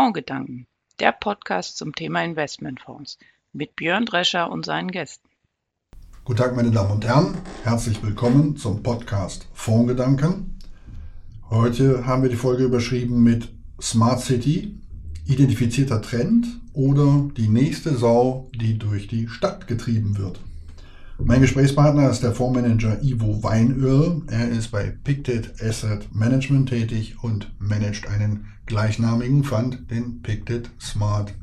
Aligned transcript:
Fondsgedanken, 0.00 0.66
der 0.98 1.12
Podcast 1.12 1.76
zum 1.76 1.94
Thema 1.94 2.24
Investmentfonds 2.24 3.18
mit 3.52 3.76
Björn 3.76 4.06
Drescher 4.06 4.50
und 4.50 4.64
seinen 4.64 4.90
Gästen. 4.90 5.28
Guten 6.24 6.38
Tag, 6.38 6.56
meine 6.56 6.70
Damen 6.70 6.92
und 6.92 7.04
Herren. 7.04 7.36
Herzlich 7.64 8.02
willkommen 8.02 8.56
zum 8.56 8.82
Podcast 8.82 9.46
Fondsgedanken. 9.52 10.58
Heute 11.50 12.06
haben 12.06 12.22
wir 12.22 12.30
die 12.30 12.36
Folge 12.36 12.64
überschrieben 12.64 13.22
mit 13.22 13.52
Smart 13.78 14.22
City, 14.22 14.80
identifizierter 15.26 16.00
Trend 16.00 16.46
oder 16.72 17.28
die 17.36 17.48
nächste 17.48 17.94
Sau, 17.94 18.48
die 18.54 18.78
durch 18.78 19.06
die 19.06 19.28
Stadt 19.28 19.66
getrieben 19.66 20.16
wird. 20.16 20.40
Mein 21.22 21.42
Gesprächspartner 21.42 22.10
ist 22.10 22.22
der 22.22 22.32
Fondsmanager 22.32 23.02
Ivo 23.02 23.42
Weinöl. 23.42 24.22
Er 24.28 24.48
ist 24.48 24.68
bei 24.68 24.92
Pictet 25.04 25.62
Asset 25.62 26.14
Management 26.14 26.70
tätig 26.70 27.16
und 27.22 27.52
managt 27.58 28.08
einen 28.08 28.46
gleichnamigen 28.66 29.44
Fund, 29.44 29.90
den 29.90 30.22
Pictet 30.22 30.70
Smart 30.80 31.34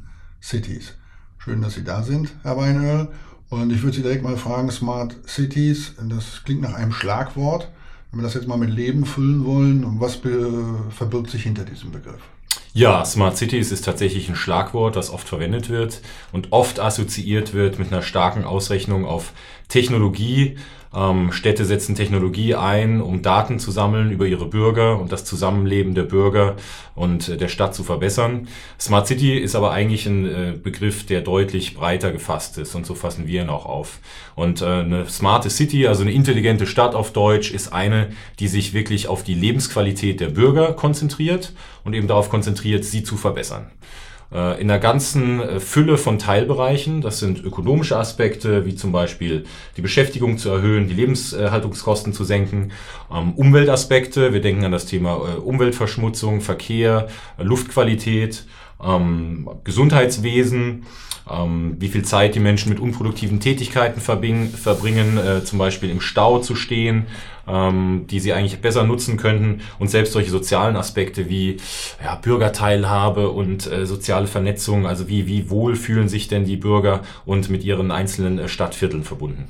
Cities. 0.42 0.96
Schön, 1.38 1.62
dass 1.62 1.76
Sie 1.76 1.84
da 1.84 2.04
sind, 2.04 2.34
Herr 2.44 2.58
Weinöl. 2.58 3.08
Und 3.50 3.72
ich 3.72 3.82
würde 3.84 3.96
Sie 3.96 4.02
direkt 4.02 4.24
mal 4.24 4.36
fragen, 4.36 4.72
Smart 4.72 5.16
Cities, 5.28 5.94
das 6.10 6.44
klingt 6.44 6.62
nach 6.62 6.74
einem 6.74 6.92
Schlagwort. 6.92 7.72
Wenn 8.12 8.20
wir 8.20 8.24
das 8.24 8.34
jetzt 8.34 8.48
mal 8.48 8.58
mit 8.58 8.72
Leben 8.72 9.06
füllen 9.06 9.46
wollen, 9.46 10.00
was 10.00 10.16
verbirgt 10.16 11.30
sich 11.30 11.44
hinter 11.44 11.64
diesem 11.64 11.92
Begriff? 11.92 12.22
Ja, 12.78 13.04
Smart 13.06 13.36
Cities 13.38 13.72
ist 13.72 13.86
tatsächlich 13.86 14.30
ein 14.30 14.36
Schlagwort, 14.36 14.96
das 14.96 15.10
oft 15.10 15.28
verwendet 15.28 15.68
wird 15.70 16.00
und 16.32 16.52
oft 16.52 16.80
assoziiert 16.80 17.56
wird 17.56 17.80
mit 17.80 17.92
einer 17.92 18.04
starken 18.04 18.44
Ausrechnung 18.44 19.04
auf 19.04 19.34
Technologie. 19.68 20.60
Ähm, 20.98 21.32
Städte 21.32 21.64
setzen 21.66 21.94
Technologie 21.94 22.56
ein, 22.56 23.02
um 23.02 23.22
Daten 23.22 23.60
zu 23.60 23.70
sammeln 23.70 24.12
über 24.12 24.26
ihre 24.26 24.48
Bürger 24.48 25.00
und 25.00 25.12
das 25.12 25.26
Zusammenleben 25.26 25.94
der 25.94 26.04
Bürger 26.04 26.56
und 26.96 27.30
äh, 27.30 27.38
der 27.38 27.50
Stadt 27.50 27.76
zu 27.76 27.84
verbessern. 27.84 28.48
Smart 28.80 29.06
City 29.06 29.38
ist 29.38 29.56
aber 29.56 29.72
eigentlich 29.72 30.08
ein 30.08 30.26
äh, 30.26 30.54
Begriff, 30.62 31.06
der 31.06 31.22
deutlich 31.22 31.76
breiter 31.76 32.12
gefasst 32.12 32.58
ist 32.58 32.74
und 32.74 32.88
so 32.88 32.96
fassen 32.96 33.28
wir 33.28 33.44
ihn 33.44 33.50
auch 33.50 33.68
auf. 33.68 34.00
Und 34.36 34.64
äh, 34.64 34.66
eine 34.66 35.06
smarte 35.08 35.52
City, 35.52 35.86
also 35.86 36.02
eine 36.02 36.12
intelligente 36.12 36.66
Stadt 36.66 36.96
auf 36.96 37.14
Deutsch, 37.14 37.52
ist 37.52 37.72
eine, 37.74 38.10
die 38.40 38.48
sich 38.48 38.74
wirklich 38.74 39.08
auf 39.08 39.24
die 39.24 39.36
Lebensqualität 39.36 40.20
der 40.20 40.30
Bürger 40.30 40.74
konzentriert 40.74 41.54
und 41.84 41.94
eben 41.94 42.08
darauf 42.08 42.30
konzentriert, 42.30 42.86
sie 42.86 43.04
zu 43.04 43.18
verbessern. 43.18 43.68
Äh, 44.32 44.60
in 44.60 44.68
der 44.68 44.80
ganzen 44.80 45.40
äh, 45.40 45.60
Fülle 45.60 45.98
von 45.98 46.20
Teilbereichen. 46.20 47.02
Das 47.02 47.20
sind 47.20 47.44
ökonomische 47.44 47.98
Aspekte, 47.98 48.66
wie 48.66 48.76
zum 48.76 48.92
Beispiel 48.92 49.46
die 49.78 49.82
Beschäftigung 49.82 50.38
zu 50.38 50.50
erhöhen, 50.50 50.88
die 50.88 50.94
Lebenshaltungskosten 50.96 52.12
zu 52.12 52.26
senken, 52.26 52.72
ähm, 53.14 53.34
Umweltaspekte. 53.36 54.34
Wir 54.34 54.42
denken 54.42 54.66
an 54.66 54.74
das 54.74 54.86
Thema 54.86 55.16
äh, 55.16 55.38
Umweltverschmutzung, 55.38 56.42
Verkehr, 56.42 57.08
Luftqualität, 57.38 58.46
ähm, 58.84 59.50
Gesundheitswesen 59.64 60.86
ähm, 61.30 61.76
wie 61.80 61.90
viel 61.90 62.04
Zeit 62.04 62.36
die 62.36 62.40
Menschen 62.40 62.70
mit 62.70 62.80
unproduktiven 62.80 63.40
Tätigkeiten 63.40 64.02
verbringen, 64.02 65.18
äh, 65.18 65.44
zum 65.44 65.60
Beispiel 65.60 65.90
im 65.90 66.02
Stau 66.02 66.40
zu 66.40 66.56
stehen, 66.56 67.08
ähm, 67.48 68.06
die 68.10 68.20
sie 68.20 68.34
eigentlich 68.34 68.60
besser 68.62 68.84
nutzen 68.84 69.18
könnten 69.18 69.62
und 69.80 69.90
selbst 69.90 70.14
solche 70.14 70.32
sozialen 70.32 70.76
Aspekte 70.76 71.30
wie 71.30 71.58
ja, 72.04 72.16
Bürgerteilhabe 72.16 73.30
und 73.30 73.72
äh, 73.72 73.86
soziale 73.86 74.28
Vernetzung, 74.28 74.88
also 74.88 75.08
wie, 75.08 75.28
wie 75.28 75.50
wohl 75.50 75.76
fühlen 75.76 76.10
sich 76.10 76.28
denn 76.28 76.46
die 76.46 76.58
Bürger 76.58 77.02
und 77.26 77.50
mit 77.50 77.64
ihren 77.64 77.92
einzelnen 77.92 78.40
äh, 78.40 78.48
Stadtvierteln 78.48 79.04
verbunden. 79.04 79.48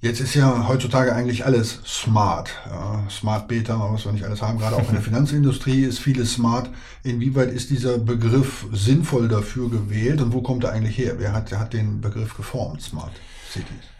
Jetzt 0.00 0.20
ist 0.20 0.34
ja 0.34 0.68
heutzutage 0.68 1.12
eigentlich 1.12 1.44
alles 1.44 1.80
smart. 1.84 2.50
Ja, 2.66 3.02
smart 3.10 3.48
Beta, 3.48 3.80
was 3.92 4.04
wir 4.04 4.12
nicht 4.12 4.24
alles 4.24 4.42
haben. 4.42 4.58
Gerade 4.58 4.76
auch 4.76 4.88
in 4.88 4.94
der 4.94 5.02
Finanzindustrie 5.10 5.82
ist 5.82 5.98
vieles 5.98 6.34
smart. 6.34 6.70
Inwieweit 7.02 7.50
ist 7.50 7.70
dieser 7.70 7.98
Begriff 7.98 8.66
sinnvoll 8.72 9.26
dafür 9.26 9.68
gewählt 9.68 10.20
und 10.20 10.32
wo 10.32 10.40
kommt 10.40 10.62
er 10.62 10.70
eigentlich 10.70 10.96
her? 10.98 11.14
Wer 11.18 11.32
hat, 11.32 11.50
hat 11.50 11.72
den 11.72 12.00
Begriff 12.00 12.36
geformt, 12.36 12.80
Smart 12.80 13.12
Cities? 13.50 13.97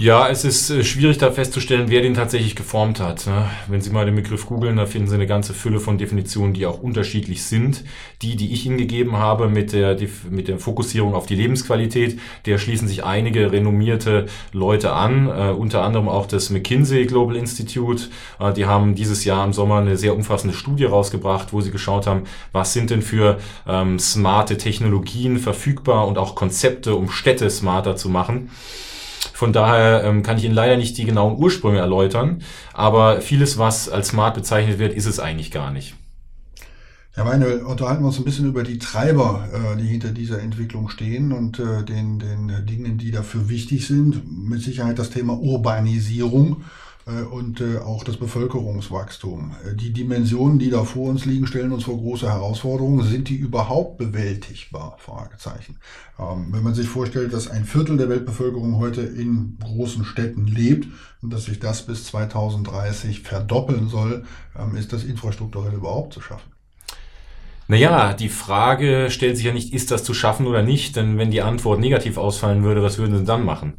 Ja, 0.00 0.28
es 0.28 0.44
ist 0.44 0.70
äh, 0.70 0.84
schwierig 0.84 1.18
da 1.18 1.32
festzustellen, 1.32 1.86
wer 1.88 2.02
den 2.02 2.14
tatsächlich 2.14 2.54
geformt 2.54 3.00
hat. 3.00 3.26
Ne? 3.26 3.50
Wenn 3.66 3.80
Sie 3.80 3.90
mal 3.90 4.06
den 4.06 4.14
Begriff 4.14 4.46
googeln, 4.46 4.76
da 4.76 4.86
finden 4.86 5.08
Sie 5.08 5.16
eine 5.16 5.26
ganze 5.26 5.54
Fülle 5.54 5.80
von 5.80 5.98
Definitionen, 5.98 6.54
die 6.54 6.66
auch 6.66 6.80
unterschiedlich 6.80 7.42
sind. 7.42 7.82
Die, 8.22 8.36
die 8.36 8.52
ich 8.52 8.64
Ihnen 8.64 8.78
gegeben 8.78 9.16
habe 9.16 9.48
mit 9.48 9.72
der, 9.72 9.96
mit 10.30 10.46
der 10.46 10.60
Fokussierung 10.60 11.16
auf 11.16 11.26
die 11.26 11.34
Lebensqualität, 11.34 12.20
der 12.46 12.58
schließen 12.58 12.86
sich 12.86 13.02
einige 13.02 13.50
renommierte 13.50 14.26
Leute 14.52 14.92
an, 14.92 15.26
äh, 15.26 15.50
unter 15.50 15.82
anderem 15.82 16.08
auch 16.08 16.26
das 16.26 16.50
McKinsey 16.50 17.04
Global 17.06 17.34
Institute. 17.34 18.04
Äh, 18.38 18.52
die 18.52 18.66
haben 18.66 18.94
dieses 18.94 19.24
Jahr 19.24 19.44
im 19.44 19.52
Sommer 19.52 19.78
eine 19.78 19.96
sehr 19.96 20.14
umfassende 20.14 20.54
Studie 20.54 20.84
rausgebracht, 20.84 21.52
wo 21.52 21.60
sie 21.60 21.72
geschaut 21.72 22.06
haben, 22.06 22.22
was 22.52 22.72
sind 22.72 22.90
denn 22.90 23.02
für 23.02 23.38
ähm, 23.66 23.98
smarte 23.98 24.58
Technologien 24.58 25.40
verfügbar 25.40 26.06
und 26.06 26.18
auch 26.18 26.36
Konzepte, 26.36 26.94
um 26.94 27.10
Städte 27.10 27.50
smarter 27.50 27.96
zu 27.96 28.08
machen. 28.08 28.50
Von 29.38 29.52
daher 29.52 30.02
ähm, 30.02 30.24
kann 30.24 30.36
ich 30.36 30.42
Ihnen 30.42 30.54
leider 30.56 30.76
nicht 30.76 30.98
die 30.98 31.04
genauen 31.04 31.38
Ursprünge 31.38 31.78
erläutern, 31.78 32.42
aber 32.74 33.20
vieles, 33.20 33.56
was 33.56 33.88
als 33.88 34.08
smart 34.08 34.34
bezeichnet 34.34 34.80
wird, 34.80 34.92
ist 34.92 35.06
es 35.06 35.20
eigentlich 35.20 35.52
gar 35.52 35.70
nicht. 35.70 35.94
Herr 37.12 37.24
Weine, 37.24 37.64
unterhalten 37.64 38.02
wir 38.02 38.08
uns 38.08 38.18
ein 38.18 38.24
bisschen 38.24 38.48
über 38.48 38.64
die 38.64 38.80
Treiber, 38.80 39.46
äh, 39.52 39.76
die 39.80 39.86
hinter 39.86 40.08
dieser 40.08 40.42
Entwicklung 40.42 40.88
stehen 40.88 41.30
und 41.30 41.60
äh, 41.60 41.84
den, 41.84 42.18
den 42.18 42.66
Dingen, 42.66 42.98
die 42.98 43.12
dafür 43.12 43.48
wichtig 43.48 43.86
sind. 43.86 44.24
Mit 44.28 44.60
Sicherheit 44.60 44.98
das 44.98 45.10
Thema 45.10 45.38
Urbanisierung 45.38 46.64
und 47.22 47.60
äh, 47.60 47.78
auch 47.78 48.04
das 48.04 48.16
Bevölkerungswachstum. 48.16 49.52
Äh, 49.64 49.74
die 49.74 49.92
Dimensionen, 49.92 50.58
die 50.58 50.70
da 50.70 50.84
vor 50.84 51.08
uns 51.08 51.24
liegen, 51.24 51.46
stellen 51.46 51.72
uns 51.72 51.84
vor 51.84 51.96
große 51.96 52.30
Herausforderungen. 52.30 53.06
Sind 53.06 53.28
die 53.28 53.36
überhaupt 53.36 53.98
bewältigbar? 53.98 54.96
Fragezeichen. 54.98 55.78
Ähm, 56.18 56.48
wenn 56.50 56.62
man 56.62 56.74
sich 56.74 56.88
vorstellt, 56.88 57.32
dass 57.32 57.48
ein 57.48 57.64
Viertel 57.64 57.96
der 57.96 58.08
Weltbevölkerung 58.08 58.76
heute 58.76 59.02
in 59.02 59.58
großen 59.58 60.04
Städten 60.04 60.46
lebt 60.46 60.88
und 61.22 61.32
dass 61.32 61.46
sich 61.46 61.58
das 61.58 61.86
bis 61.86 62.04
2030 62.04 63.20
verdoppeln 63.20 63.88
soll, 63.88 64.24
ähm, 64.58 64.76
ist 64.76 64.92
das 64.92 65.04
infrastrukturell 65.04 65.74
überhaupt 65.74 66.12
zu 66.12 66.20
schaffen? 66.20 66.57
Naja, 67.70 68.14
die 68.14 68.30
Frage 68.30 69.10
stellt 69.10 69.36
sich 69.36 69.44
ja 69.44 69.52
nicht, 69.52 69.74
ist 69.74 69.90
das 69.90 70.02
zu 70.02 70.14
schaffen 70.14 70.46
oder 70.46 70.62
nicht? 70.62 70.96
Denn 70.96 71.18
wenn 71.18 71.30
die 71.30 71.42
Antwort 71.42 71.80
negativ 71.80 72.16
ausfallen 72.16 72.64
würde, 72.64 72.82
was 72.82 72.96
würden 72.96 73.18
sie 73.18 73.24
dann 73.24 73.44
machen? 73.44 73.74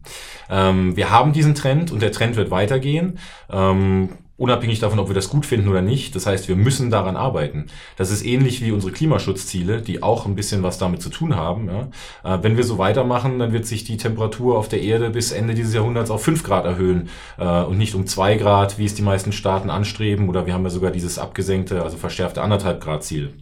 Ähm, 0.47 0.95
wir 0.95 1.09
haben 1.09 1.33
diesen 1.33 1.55
Trend 1.55 1.91
und 1.91 2.01
der 2.01 2.11
Trend 2.11 2.35
wird 2.35 2.51
weitergehen. 2.51 3.17
Ähm, 3.51 4.09
unabhängig 4.39 4.79
davon, 4.79 4.99
ob 4.99 5.09
wir 5.09 5.15
das 5.15 5.29
gut 5.29 5.45
finden 5.45 5.67
oder 5.67 5.81
nicht. 5.81 6.15
Das 6.15 6.25
heißt, 6.25 6.47
wir 6.47 6.55
müssen 6.55 6.89
daran 6.89 7.15
arbeiten. 7.15 7.67
Das 7.97 8.09
ist 8.09 8.25
ähnlich 8.25 8.61
wie 8.63 8.71
unsere 8.71 8.93
Klimaschutzziele, 8.93 9.81
die 9.81 10.01
auch 10.01 10.25
ein 10.25 10.35
bisschen 10.35 10.63
was 10.63 10.77
damit 10.77 11.01
zu 11.01 11.09
tun 11.09 11.35
haben. 11.35 11.67
Ja. 11.67 12.35
Äh, 12.35 12.43
wenn 12.43 12.57
wir 12.57 12.63
so 12.63 12.77
weitermachen, 12.77 13.37
dann 13.37 13.51
wird 13.51 13.65
sich 13.65 13.83
die 13.83 13.97
Temperatur 13.97 14.57
auf 14.57 14.69
der 14.69 14.81
Erde 14.81 15.09
bis 15.09 15.31
Ende 15.31 15.53
dieses 15.53 15.73
Jahrhunderts 15.73 16.09
auf 16.09 16.23
fünf 16.23 16.43
Grad 16.43 16.65
erhöhen 16.65 17.09
äh, 17.37 17.63
und 17.63 17.77
nicht 17.77 17.95
um 17.95 18.07
zwei 18.07 18.35
Grad, 18.35 18.79
wie 18.79 18.85
es 18.85 18.95
die 18.95 19.01
meisten 19.01 19.33
Staaten 19.33 19.69
anstreben. 19.69 20.29
Oder 20.29 20.45
wir 20.45 20.53
haben 20.53 20.63
ja 20.63 20.69
sogar 20.69 20.91
dieses 20.91 21.19
abgesenkte, 21.19 21.83
also 21.83 21.97
verschärfte 21.97 22.41
anderthalb 22.41 22.81
Grad 22.81 23.03
Ziel. 23.03 23.33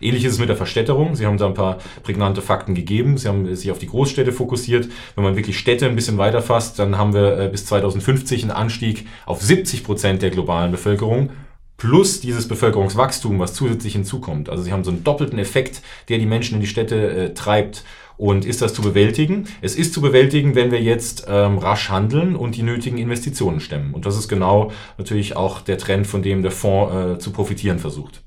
Ähnlich 0.00 0.24
ist 0.24 0.32
es 0.32 0.38
mit 0.40 0.48
der 0.48 0.56
Verstädterung. 0.56 1.14
Sie 1.14 1.26
haben 1.26 1.38
da 1.38 1.46
ein 1.46 1.54
paar 1.54 1.78
prägnante 2.02 2.42
Fakten 2.42 2.74
gegeben. 2.74 3.18
Sie 3.18 3.28
haben 3.28 3.54
sich 3.54 3.70
auf 3.70 3.78
die 3.78 3.86
Großstädte 3.86 4.32
fokussiert. 4.32 4.88
Wenn 5.14 5.22
man 5.22 5.36
wirklich 5.36 5.58
Städte 5.58 5.86
ein 5.86 5.94
bisschen 5.94 6.18
weiter 6.18 6.42
fasst, 6.42 6.80
dann 6.80 6.98
haben 6.98 7.14
wir 7.14 7.38
äh, 7.38 7.48
bis 7.48 7.66
2050 7.66 8.42
einen 8.42 8.50
Anstieg 8.50 9.06
auf 9.26 9.40
70 9.40 9.84
Prozent 9.84 10.22
der 10.22 10.30
globalen 10.40 10.70
Bevölkerung 10.70 11.30
plus 11.76 12.20
dieses 12.20 12.46
Bevölkerungswachstum, 12.46 13.38
was 13.38 13.54
zusätzlich 13.54 13.94
hinzukommt. 13.94 14.50
Also 14.50 14.62
sie 14.62 14.72
haben 14.72 14.84
so 14.84 14.90
einen 14.90 15.02
doppelten 15.02 15.38
Effekt, 15.38 15.80
der 16.08 16.18
die 16.18 16.26
Menschen 16.26 16.56
in 16.56 16.60
die 16.60 16.66
Städte 16.66 17.10
äh, 17.10 17.34
treibt. 17.34 17.84
Und 18.18 18.44
ist 18.44 18.60
das 18.60 18.74
zu 18.74 18.82
bewältigen? 18.82 19.48
Es 19.62 19.76
ist 19.76 19.94
zu 19.94 20.02
bewältigen, 20.02 20.54
wenn 20.54 20.70
wir 20.70 20.82
jetzt 20.82 21.24
ähm, 21.26 21.56
rasch 21.56 21.88
handeln 21.88 22.36
und 22.36 22.54
die 22.54 22.62
nötigen 22.62 22.98
Investitionen 22.98 23.60
stemmen. 23.60 23.94
Und 23.94 24.04
das 24.04 24.18
ist 24.18 24.28
genau 24.28 24.72
natürlich 24.98 25.36
auch 25.36 25.62
der 25.62 25.78
Trend, 25.78 26.06
von 26.06 26.22
dem 26.22 26.42
der 26.42 26.50
Fonds 26.50 26.94
äh, 26.94 27.18
zu 27.18 27.30
profitieren 27.30 27.78
versucht. 27.78 28.22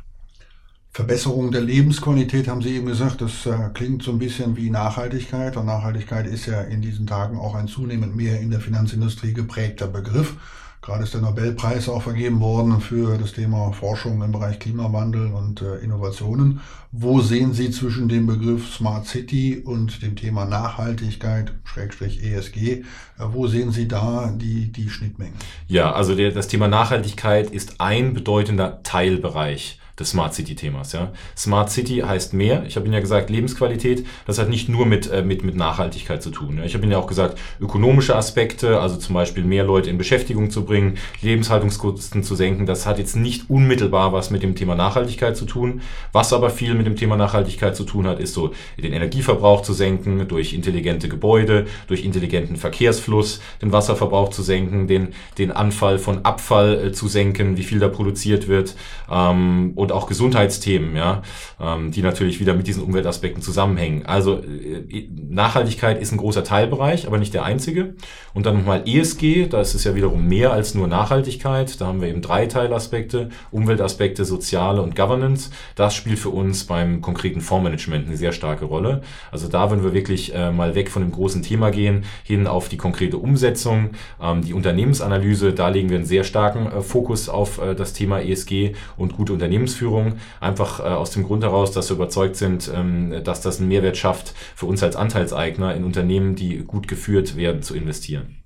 Verbesserung 0.89 1.51
der 1.51 1.61
Lebensqualität 1.61 2.47
haben 2.47 2.63
Sie 2.63 2.75
eben 2.75 2.87
gesagt, 2.87 3.21
das 3.21 3.45
äh, 3.45 3.69
klingt 3.75 4.01
so 4.01 4.11
ein 4.11 4.19
bisschen 4.19 4.57
wie 4.57 4.71
Nachhaltigkeit. 4.71 5.57
Und 5.57 5.67
Nachhaltigkeit 5.67 6.25
ist 6.25 6.47
ja 6.47 6.61
in 6.61 6.81
diesen 6.81 7.05
Tagen 7.05 7.37
auch 7.37 7.53
ein 7.53 7.67
zunehmend 7.67 8.15
mehr 8.15 8.39
in 8.39 8.49
der 8.49 8.61
Finanzindustrie 8.61 9.33
geprägter 9.33 9.87
Begriff. 9.87 10.35
Gerade 10.83 11.05
ist 11.05 11.13
der 11.13 11.21
Nobelpreis 11.21 11.87
auch 11.87 12.01
vergeben 12.01 12.41
worden 12.41 12.81
für 12.81 13.17
das 13.17 13.31
Thema 13.31 13.71
Forschung 13.71 14.21
im 14.21 14.33
Bereich 14.33 14.59
Klimawandel 14.59 15.31
und 15.31 15.61
äh, 15.61 15.77
Innovationen. 15.77 16.59
Wo 16.91 17.21
sehen 17.21 17.53
Sie 17.53 17.71
zwischen 17.71 18.09
dem 18.09 18.27
Begriff 18.27 18.69
Smart 18.69 19.07
City 19.07 19.63
und 19.63 20.01
dem 20.03 20.17
Thema 20.17 20.43
Nachhaltigkeit, 20.43 21.53
Schrägstrich 21.63 22.21
ESG, 22.21 22.57
äh, 22.57 22.83
wo 23.17 23.47
sehen 23.47 23.71
Sie 23.71 23.87
da 23.87 24.33
die, 24.35 24.73
die 24.73 24.89
Schnittmengen? 24.89 25.35
Ja, 25.69 25.93
also 25.93 26.15
der, 26.15 26.31
das 26.31 26.49
Thema 26.49 26.67
Nachhaltigkeit 26.67 27.49
ist 27.49 27.79
ein 27.79 28.13
bedeutender 28.13 28.83
Teilbereich 28.83 29.79
des 29.99 30.09
Smart 30.09 30.33
City-Themas. 30.33 30.93
Ja. 30.93 31.11
Smart 31.37 31.69
City 31.69 32.03
heißt 32.05 32.33
mehr. 32.33 32.65
Ich 32.65 32.75
habe 32.75 32.85
Ihnen 32.85 32.95
ja 32.95 32.99
gesagt, 32.99 33.29
Lebensqualität, 33.29 34.05
das 34.25 34.39
hat 34.39 34.49
nicht 34.49 34.67
nur 34.67 34.85
mit, 34.85 35.09
äh, 35.11 35.21
mit, 35.21 35.43
mit 35.43 35.55
Nachhaltigkeit 35.55 36.23
zu 36.23 36.31
tun. 36.31 36.57
Ja. 36.57 36.63
Ich 36.63 36.73
habe 36.73 36.83
Ihnen 36.83 36.93
ja 36.93 36.97
auch 36.97 37.07
gesagt, 37.07 37.37
ökonomische 37.59 38.15
Aspekte, 38.15 38.79
also 38.79 38.95
zum 38.97 39.13
Beispiel 39.13 39.43
mehr 39.43 39.63
Leute 39.63 39.89
in 39.89 39.97
Beschäftigung 39.97 40.49
zu 40.49 40.65
bringen, 40.65 40.97
Lebenshaltungskosten 41.21 42.23
zu 42.23 42.35
senken, 42.35 42.65
das 42.65 42.85
hat 42.85 42.97
jetzt 42.97 43.15
nicht 43.15 43.49
unmittelbar 43.49 44.13
was 44.13 44.31
mit 44.31 44.41
dem 44.41 44.55
Thema 44.55 44.75
Nachhaltigkeit 44.75 45.37
zu 45.37 45.45
tun. 45.45 45.81
Was 46.11 46.33
aber 46.33 46.49
viel 46.49 46.73
mit 46.73 46.87
dem 46.87 46.95
Thema 46.95 47.15
Nachhaltigkeit 47.15 47.75
zu 47.75 47.83
tun 47.83 48.07
hat, 48.07 48.19
ist 48.19 48.33
so 48.33 48.53
den 48.81 48.93
Energieverbrauch 48.93 49.61
zu 49.61 49.73
senken, 49.73 50.27
durch 50.27 50.53
intelligente 50.53 51.07
Gebäude, 51.07 51.67
durch 51.87 52.03
intelligenten 52.03 52.55
Verkehrsfluss, 52.55 53.41
den 53.61 53.71
Wasserverbrauch 53.71 54.29
zu 54.29 54.41
senken, 54.41 54.87
den, 54.87 55.09
den 55.37 55.51
Anfall 55.51 55.99
von 55.99 56.25
Abfall 56.25 56.87
äh, 56.87 56.91
zu 56.91 57.07
senken, 57.07 57.57
wie 57.57 57.63
viel 57.63 57.79
da 57.79 57.89
produziert 57.89 58.47
wird. 58.47 58.75
Ähm, 59.11 59.73
und 59.83 59.91
auch 59.91 60.07
Gesundheitsthemen, 60.07 60.95
ja, 60.95 61.21
ähm, 61.61 61.91
die 61.91 62.01
natürlich 62.01 62.39
wieder 62.39 62.53
mit 62.53 62.67
diesen 62.67 62.83
Umweltaspekten 62.83 63.41
zusammenhängen. 63.41 64.05
Also 64.05 64.39
äh, 64.39 65.07
Nachhaltigkeit 65.29 66.01
ist 66.01 66.11
ein 66.11 66.17
großer 66.17 66.43
Teilbereich, 66.43 67.05
aber 67.05 67.17
nicht 67.17 67.33
der 67.33 67.43
einzige. 67.43 67.93
Und 68.33 68.45
dann 68.45 68.57
nochmal 68.57 68.83
ESG, 68.85 69.47
da 69.47 69.61
ist 69.61 69.75
es 69.75 69.83
ja 69.83 69.93
wiederum 69.93 70.27
mehr 70.27 70.51
als 70.51 70.73
nur 70.73 70.87
Nachhaltigkeit. 70.87 71.79
Da 71.79 71.87
haben 71.87 72.01
wir 72.01 72.07
eben 72.07 72.21
drei 72.21 72.47
Teilaspekte, 72.47 73.29
Umweltaspekte, 73.51 74.25
soziale 74.25 74.81
und 74.81 74.95
Governance. 74.95 75.51
Das 75.75 75.93
spielt 75.93 76.17
für 76.17 76.29
uns 76.29 76.63
beim 76.63 77.01
konkreten 77.01 77.41
Fondsmanagement 77.41 78.07
eine 78.07 78.17
sehr 78.17 78.31
starke 78.31 78.65
Rolle. 78.65 79.01
Also 79.31 79.47
da 79.47 79.69
würden 79.69 79.83
wir 79.83 79.93
wirklich 79.93 80.33
äh, 80.33 80.51
mal 80.51 80.75
weg 80.75 80.89
von 80.89 81.03
dem 81.03 81.11
großen 81.11 81.43
Thema 81.43 81.69
gehen, 81.71 82.05
hin 82.23 82.47
auf 82.47 82.69
die 82.69 82.77
konkrete 82.77 83.17
Umsetzung, 83.17 83.91
ähm, 84.21 84.41
die 84.43 84.53
Unternehmensanalyse. 84.53 85.53
Da 85.53 85.67
legen 85.67 85.89
wir 85.89 85.97
einen 85.97 86.05
sehr 86.05 86.23
starken 86.23 86.67
äh, 86.67 86.81
Fokus 86.81 87.29
auf 87.29 87.59
das 87.77 87.93
Thema 87.93 88.21
ESG 88.21 88.73
und 88.97 89.15
gute 89.15 89.33
Unternehmens 89.33 89.72
Unternehmensführung, 89.73 90.19
einfach 90.39 90.79
äh, 90.79 90.83
aus 90.83 91.11
dem 91.11 91.23
Grund 91.23 91.43
heraus, 91.43 91.71
dass 91.71 91.89
wir 91.89 91.95
überzeugt 91.95 92.35
sind, 92.35 92.69
ähm, 92.73 93.23
dass 93.23 93.41
das 93.41 93.59
einen 93.59 93.69
Mehrwert 93.69 93.97
schafft, 93.97 94.33
für 94.55 94.65
uns 94.65 94.83
als 94.83 94.95
Anteilseigner 94.95 95.75
in 95.75 95.83
Unternehmen, 95.83 96.35
die 96.35 96.59
gut 96.59 96.87
geführt 96.87 97.35
werden, 97.35 97.61
zu 97.61 97.75
investieren. 97.75 98.37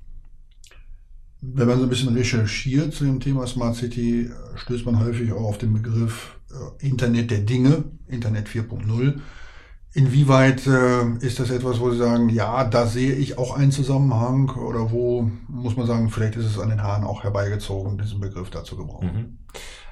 Wenn 1.41 1.67
man 1.67 1.77
so 1.77 1.83
ein 1.83 1.89
bisschen 1.89 2.15
recherchiert 2.15 2.93
zu 2.93 3.05
dem 3.05 3.19
Thema 3.19 3.45
Smart 3.45 3.75
City, 3.75 4.29
stößt 4.55 4.85
man 4.85 4.99
häufig 4.99 5.31
auch 5.31 5.43
auf 5.43 5.57
den 5.57 5.73
Begriff 5.73 6.39
äh, 6.49 6.87
Internet 6.87 7.31
der 7.31 7.39
Dinge, 7.39 7.83
Internet 8.07 8.47
4.0. 8.47 9.19
Inwieweit 9.93 10.67
äh, 10.67 11.25
ist 11.25 11.39
das 11.39 11.49
etwas, 11.49 11.79
wo 11.79 11.89
Sie 11.91 11.97
sagen, 11.97 12.29
ja, 12.29 12.65
da 12.65 12.85
sehe 12.85 13.13
ich 13.13 13.37
auch 13.37 13.55
einen 13.55 13.71
Zusammenhang 13.71 14.49
oder 14.49 14.91
wo 14.91 15.31
muss 15.47 15.75
man 15.75 15.87
sagen, 15.87 16.09
vielleicht 16.09 16.35
ist 16.35 16.45
es 16.45 16.59
an 16.59 16.69
den 16.69 16.83
Haaren 16.83 17.03
auch 17.03 17.23
herbeigezogen, 17.23 17.97
diesen 17.97 18.19
Begriff 18.19 18.49
dazu 18.49 18.75
gebrauchen? 18.75 19.07
Mhm. 19.07 19.37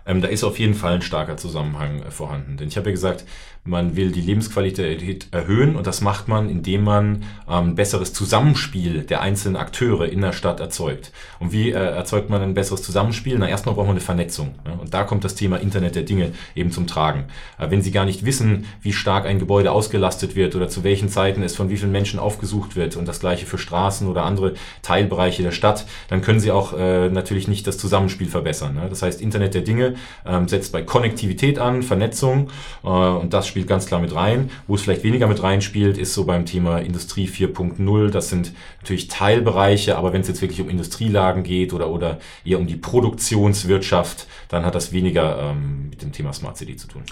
Ähm, 0.06 0.22
da 0.22 0.28
ist 0.28 0.44
auf 0.44 0.60
jeden 0.60 0.76
Fall 0.76 0.96
ein 0.96 1.02
starker 1.02 1.38
Zusammenhang 1.38 2.04
äh, 2.04 2.12
vorhanden. 2.12 2.58
Denn 2.58 2.68
ich 2.68 2.78
habe 2.78 2.90
ja 2.90 2.92
gesagt, 2.92 3.26
man 3.68 3.96
will 3.96 4.12
die 4.12 4.22
Lebensqualität 4.22 5.28
erhöhen 5.32 5.76
und 5.76 5.88
das 5.88 6.02
macht 6.02 6.28
man, 6.28 6.50
indem 6.50 6.84
man 6.84 7.24
ein 7.48 7.70
ähm, 7.70 7.76
besseres 7.76 8.14
Zusammenspiel 8.14 9.02
der 9.02 9.22
einzelnen 9.22 9.56
Akteure 9.56 10.08
in 10.08 10.22
der 10.22 10.34
Stadt 10.34 10.60
erzeugt. 10.60 11.12
Und 11.40 11.52
wie 11.52 11.72
äh, 11.72 11.74
erzeugt 11.74 12.30
man 12.30 12.44
ein 12.44 12.54
besseres 12.54 12.84
Zusammenspiel? 12.84 13.38
Na, 13.40 13.50
erstmal 13.50 13.74
braucht 13.74 13.88
man 13.88 13.96
eine 13.96 14.06
Vernetzung. 14.06 14.54
Ja? 14.66 14.74
Und 14.74 14.94
da 14.94 15.04
kommt 15.04 15.24
das 15.24 15.34
Thema 15.34 15.58
Internet 15.58 15.96
der 15.96 16.04
Dinge 16.04 16.34
eben 16.54 16.72
zum 16.72 16.86
Tragen. 16.86 17.26
Äh, 17.58 17.72
wenn 17.72 17.82
Sie 17.82 17.92
gar 17.92 18.06
nicht 18.06 18.24
wissen, 18.24 18.66
wie 18.84 18.94
stark 18.94 19.26
ein 19.26 19.40
Gebäude 19.40 19.72
ausgelastet 19.72 20.36
wird 20.36 20.56
oder 20.56 20.70
zu 20.70 20.84
welchen 20.84 21.10
Zeiten 21.10 21.42
es 21.42 21.56
von 21.56 21.70
wie 21.70 21.78
vielen 21.78 21.92
Menschen 21.92 22.20
aufgesucht 22.20 22.76
wird 22.76 22.96
und 22.98 23.08
das 23.08 23.20
gleiche 23.20 23.48
für 23.48 23.58
Straßen 23.58 24.08
oder 24.08 24.26
andere 24.26 24.54
Teilbereiche 24.84 25.42
der 25.42 25.52
Stadt, 25.52 25.88
dann 26.08 26.22
können 26.22 26.40
Sie 26.40 26.52
auch 26.52 26.78
äh, 26.78 27.10
natürlich 27.10 27.48
nicht 27.48 27.66
das 27.66 27.80
Zusammenspiel 27.80 28.28
verbessern. 28.28 28.76
Ne? 28.76 28.86
Das 28.92 29.02
heißt, 29.02 29.22
Internet 29.22 29.56
der 29.56 29.62
Dinge 29.62 29.95
ähm, 30.26 30.48
setzt 30.48 30.72
bei 30.72 30.82
Konnektivität 30.82 31.60
an, 31.60 31.84
Vernetzung 31.84 32.50
äh, 32.84 32.88
und 32.88 33.34
das 33.34 33.48
spielt 33.48 33.68
ganz 33.68 33.86
klar 33.86 34.02
mit 34.02 34.14
rein. 34.16 34.50
Wo 34.68 34.76
es 34.76 34.82
vielleicht 34.82 35.04
weniger 35.04 35.28
mit 35.28 35.42
reinspielt, 35.42 35.98
ist 35.98 36.14
so 36.14 36.26
beim 36.26 36.46
Thema 36.46 36.80
Industrie 36.80 37.28
4.0. 37.28 38.10
Das 38.10 38.30
sind 38.30 38.54
natürlich 38.82 39.08
Teilbereiche, 39.08 39.98
aber 39.98 40.14
wenn 40.14 40.22
es 40.22 40.28
jetzt 40.28 40.42
wirklich 40.42 40.62
um 40.62 40.70
Industrielagen 40.70 41.44
geht 41.44 41.74
oder, 41.74 41.90
oder 41.90 42.20
eher 42.44 42.60
um 42.60 42.68
die 42.68 42.76
Produktionswirtschaft, 42.76 44.28
dann 44.50 44.66
hat 44.66 44.76
das 44.76 44.92
weniger 44.92 45.52
ähm, 45.52 45.90
mit 45.90 46.02
dem 46.02 46.12
Thema 46.12 46.34
Smart 46.34 46.58
City 46.58 46.76
zu 46.76 46.88
tun. 46.88 47.04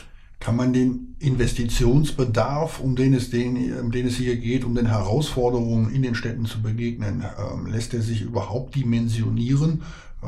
Kann 0.43 0.57
man 0.57 0.73
den 0.73 1.15
Investitionsbedarf, 1.19 2.81
um 2.81 2.97
den 2.97 3.13
es, 3.13 3.29
den, 3.29 3.79
um 3.79 3.91
den 3.91 4.07
es 4.07 4.17
hier 4.17 4.35
geht, 4.35 4.65
um 4.65 4.75
den 4.75 4.87
Herausforderungen 4.87 5.95
in 5.95 6.01
den 6.01 6.15
Städten 6.15 6.45
zu 6.45 6.61
begegnen, 6.61 7.23
ähm, 7.39 7.67
lässt 7.67 7.93
er 7.93 8.01
sich 8.01 8.23
überhaupt 8.23 8.75
dimensionieren? 8.75 9.83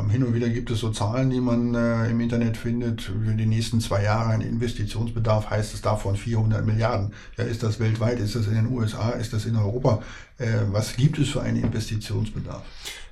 Hin 0.10 0.24
und 0.24 0.34
wieder 0.34 0.50
gibt 0.50 0.70
es 0.72 0.80
so 0.80 0.92
Zahlen, 0.92 1.30
die 1.30 1.40
man 1.40 1.74
äh, 1.76 2.10
im 2.10 2.20
Internet 2.20 2.58
findet. 2.58 3.02
Für 3.02 3.14
die 3.14 3.46
nächsten 3.46 3.80
zwei 3.80 4.04
Jahre 4.04 4.30
ein 4.30 4.42
Investitionsbedarf 4.42 5.50
heißt 5.50 5.74
es 5.74 5.82
davon 5.82 6.16
400 6.16 6.66
Milliarden. 6.66 7.14
Ja, 7.38 7.46
ist 7.46 7.64
das 7.64 7.80
weltweit? 7.80 8.20
Ist 8.20 8.36
das 8.36 8.48
in 8.48 8.56
den 8.56 8.72
USA? 8.72 9.12
Ist 9.12 9.34
das 9.34 9.46
in 9.46 9.56
Europa? 9.56 10.02
Äh, 10.38 10.48
was 10.72 10.96
gibt 10.96 11.18
es 11.20 11.30
für 11.30 11.42
einen 11.42 11.64
Investitionsbedarf? 11.64 12.64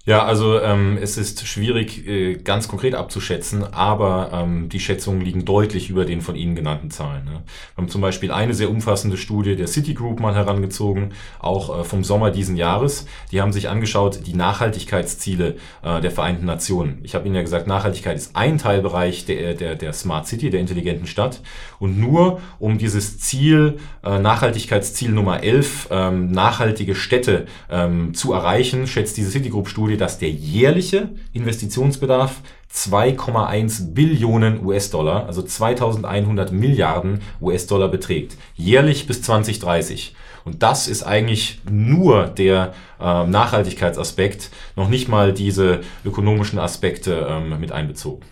Ja, 0.05 0.25
also 0.25 0.59
ähm, 0.59 0.97
es 1.01 1.15
ist 1.15 1.47
schwierig 1.47 2.05
äh, 2.05 2.35
ganz 2.35 2.67
konkret 2.67 2.93
abzuschätzen, 2.93 3.63
aber 3.73 4.31
ähm, 4.33 4.67
die 4.67 4.81
Schätzungen 4.81 5.21
liegen 5.21 5.45
deutlich 5.45 5.89
über 5.89 6.03
den 6.03 6.19
von 6.19 6.35
Ihnen 6.35 6.55
genannten 6.55 6.91
Zahlen. 6.91 7.23
Ne? 7.23 7.31
Wir 7.31 7.77
haben 7.77 7.87
zum 7.87 8.01
Beispiel 8.01 8.29
eine 8.29 8.53
sehr 8.53 8.69
umfassende 8.69 9.15
Studie 9.15 9.55
der 9.55 9.67
Citigroup 9.67 10.19
mal 10.19 10.35
herangezogen, 10.35 11.13
auch 11.39 11.79
äh, 11.79 11.83
vom 11.85 12.03
Sommer 12.03 12.31
diesen 12.31 12.57
Jahres. 12.57 13.05
Die 13.31 13.39
haben 13.39 13.53
sich 13.53 13.69
angeschaut, 13.69 14.27
die 14.27 14.33
Nachhaltigkeitsziele 14.33 15.55
äh, 15.83 16.01
der 16.01 16.11
Vereinten 16.11 16.47
Nationen. 16.47 16.99
Ich 17.03 17.15
habe 17.15 17.25
Ihnen 17.25 17.35
ja 17.35 17.41
gesagt, 17.41 17.67
Nachhaltigkeit 17.67 18.17
ist 18.17 18.35
ein 18.35 18.57
Teilbereich 18.57 19.23
der, 19.23 19.53
der, 19.53 19.75
der 19.75 19.93
Smart 19.93 20.27
City, 20.27 20.49
der 20.49 20.59
intelligenten 20.59 21.07
Stadt. 21.07 21.39
Und 21.79 21.97
nur 21.97 22.41
um 22.59 22.77
dieses 22.77 23.19
Ziel, 23.19 23.79
äh, 24.03 24.19
Nachhaltigkeitsziel 24.19 25.11
Nummer 25.11 25.43
11, 25.43 25.87
ähm, 25.91 26.29
nachhaltige 26.29 26.93
Städte 26.93 27.45
ähm, 27.69 28.13
zu 28.13 28.33
erreichen, 28.33 28.85
schätzt 28.85 29.15
diese 29.15 29.31
Citigroup-Studie, 29.31 29.92
Studie, 29.93 29.97
dass 29.97 30.19
der 30.19 30.29
jährliche 30.29 31.09
Investitionsbedarf 31.33 32.41
2,1 32.73 33.93
Billionen 33.93 34.65
US-Dollar, 34.65 35.27
also 35.27 35.41
2100 35.43 36.51
Milliarden 36.51 37.21
US-Dollar 37.41 37.89
beträgt. 37.89 38.35
Jährlich 38.55 39.05
bis 39.05 39.21
2030. 39.21 40.15
Und 40.45 40.63
das 40.63 40.87
ist 40.87 41.03
eigentlich 41.03 41.61
nur 41.69 42.25
der 42.25 42.73
äh, 42.99 43.25
Nachhaltigkeitsaspekt, 43.25 44.49
noch 44.75 44.89
nicht 44.89 45.07
mal 45.07 45.31
diese 45.31 45.81
ökonomischen 46.03 46.59
Aspekte 46.59 47.27
ähm, 47.29 47.59
mit 47.59 47.71
einbezogen. 47.71 48.23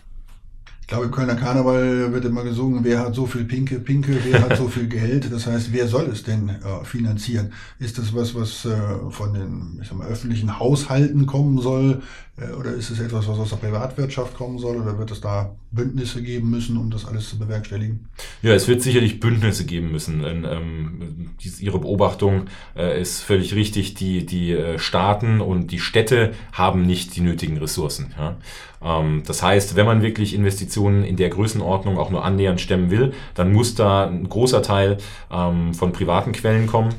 Ich 0.92 0.94
glaube, 0.94 1.06
im 1.06 1.12
Kölner 1.12 1.36
Karneval 1.36 2.12
wird 2.12 2.26
immer 2.26 2.44
gesungen, 2.44 2.84
wer 2.84 2.98
hat 2.98 3.14
so 3.14 3.24
viel 3.24 3.44
Pinke, 3.44 3.80
Pinke, 3.80 4.14
wer 4.24 4.42
hat 4.42 4.58
so 4.58 4.68
viel 4.68 4.88
Geld. 4.88 5.32
Das 5.32 5.46
heißt, 5.46 5.72
wer 5.72 5.88
soll 5.88 6.04
es 6.12 6.22
denn 6.22 6.50
äh, 6.50 6.84
finanzieren? 6.84 7.54
Ist 7.78 7.96
das 7.96 8.14
was, 8.14 8.34
was 8.34 8.66
äh, 8.66 8.76
von 9.08 9.32
den 9.32 9.80
mal, 9.96 10.06
öffentlichen 10.06 10.58
Haushalten 10.58 11.24
kommen 11.24 11.62
soll? 11.62 12.02
Äh, 12.38 12.52
oder 12.52 12.72
ist 12.72 12.90
es 12.90 13.00
etwas, 13.00 13.28
was 13.28 13.38
aus 13.38 13.50
der 13.50 13.56
Privatwirtschaft 13.56 14.34
kommen 14.36 14.58
soll? 14.58 14.76
Oder 14.76 14.98
wird 14.98 15.10
es 15.10 15.20
da 15.20 15.54
Bündnisse 15.70 16.22
geben 16.22 16.50
müssen, 16.50 16.76
um 16.76 16.90
das 16.90 17.04
alles 17.04 17.28
zu 17.28 17.38
bewerkstelligen? 17.38 18.08
Ja, 18.40 18.52
es 18.54 18.68
wird 18.68 18.82
sicherlich 18.82 19.20
Bündnisse 19.20 19.66
geben 19.66 19.92
müssen. 19.92 20.22
Denn, 20.22 20.44
ähm, 20.44 21.30
die, 21.40 21.64
Ihre 21.64 21.78
Beobachtung 21.78 22.46
äh, 22.76 23.00
ist 23.00 23.20
völlig 23.22 23.54
richtig. 23.54 23.94
Die, 23.94 24.24
die 24.24 24.52
äh, 24.52 24.78
Staaten 24.78 25.40
und 25.40 25.70
die 25.70 25.80
Städte 25.80 26.32
haben 26.52 26.86
nicht 26.86 27.16
die 27.16 27.20
nötigen 27.20 27.58
Ressourcen. 27.58 28.14
Ja? 28.18 28.36
Ähm, 28.82 29.22
das 29.26 29.42
heißt, 29.42 29.76
wenn 29.76 29.86
man 29.86 30.02
wirklich 30.02 30.34
Investitionen 30.34 31.04
in 31.04 31.16
der 31.16 31.28
Größenordnung 31.28 31.98
auch 31.98 32.10
nur 32.10 32.24
annähernd 32.24 32.60
stemmen 32.60 32.90
will, 32.90 33.12
dann 33.34 33.52
muss 33.52 33.74
da 33.74 34.06
ein 34.06 34.28
großer 34.28 34.62
Teil 34.62 34.98
ähm, 35.30 35.74
von 35.74 35.92
privaten 35.92 36.32
Quellen 36.32 36.66
kommen. 36.66 36.94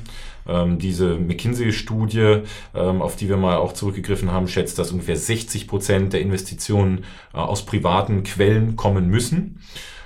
Ähm, 0.48 0.80
diese 0.80 1.18
McKinsey-Studie, 1.18 2.40
ähm, 2.76 3.02
auf 3.02 3.16
die 3.16 3.30
wir 3.30 3.38
mal 3.38 3.58
auch 3.58 3.74
zurückgegriffen 3.74 4.32
haben, 4.32 4.48
schätzt, 4.48 4.80
dass 4.80 4.92
ungefähr 4.92 5.18
60 5.18 5.68
Prozent 5.68 6.14
der 6.14 6.22
Investitionen 6.22 7.06
äh, 7.34 7.38
aus 7.38 7.66
privaten 7.66 8.24
Quellen 8.24 8.76
kommen 8.76 9.08
müssen. 9.08 9.60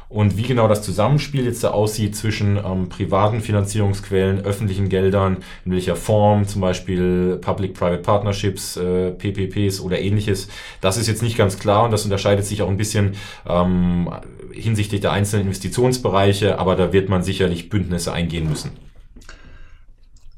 Und 0.10 0.38
wie 0.38 0.44
genau 0.44 0.70
das 0.70 0.84
Zusammenspiel 0.84 1.44
jetzt 1.44 1.66
da 1.66 1.72
aussieht 1.72 2.16
zwischen 2.16 2.58
ähm, 2.58 2.88
privaten 2.88 3.42
Finanzierungsquellen, 3.42 4.40
öffentlichen 4.46 4.88
Geldern, 4.88 5.38
in 5.66 5.74
welcher 5.74 5.98
Form, 5.98 6.48
zum 6.48 6.62
Beispiel 6.62 7.38
Public-Private 7.42 8.04
Partnerships, 8.04 8.78
äh, 8.78 9.12
PPPs 9.12 9.82
oder 9.82 10.00
ähnliches, 10.00 10.48
das 10.80 10.96
ist 10.96 11.08
jetzt 11.08 11.24
nicht 11.24 11.38
ganz 11.38 11.60
klar 11.60 11.84
und 11.84 11.92
das 11.92 12.06
unterscheidet 12.06 12.46
sich 12.46 12.62
auch 12.62 12.70
ein 12.70 12.78
bisschen 12.78 13.16
ähm, 13.46 14.10
hinsichtlich 14.54 15.02
der 15.02 15.12
einzelnen 15.12 15.48
Investitionsbereiche, 15.48 16.58
aber 16.58 16.78
da 16.78 16.94
wird 16.94 17.10
man 17.10 17.22
sicherlich 17.22 17.68
Bündnisse 17.68 18.14
eingehen 18.14 18.48
müssen. 18.48 18.87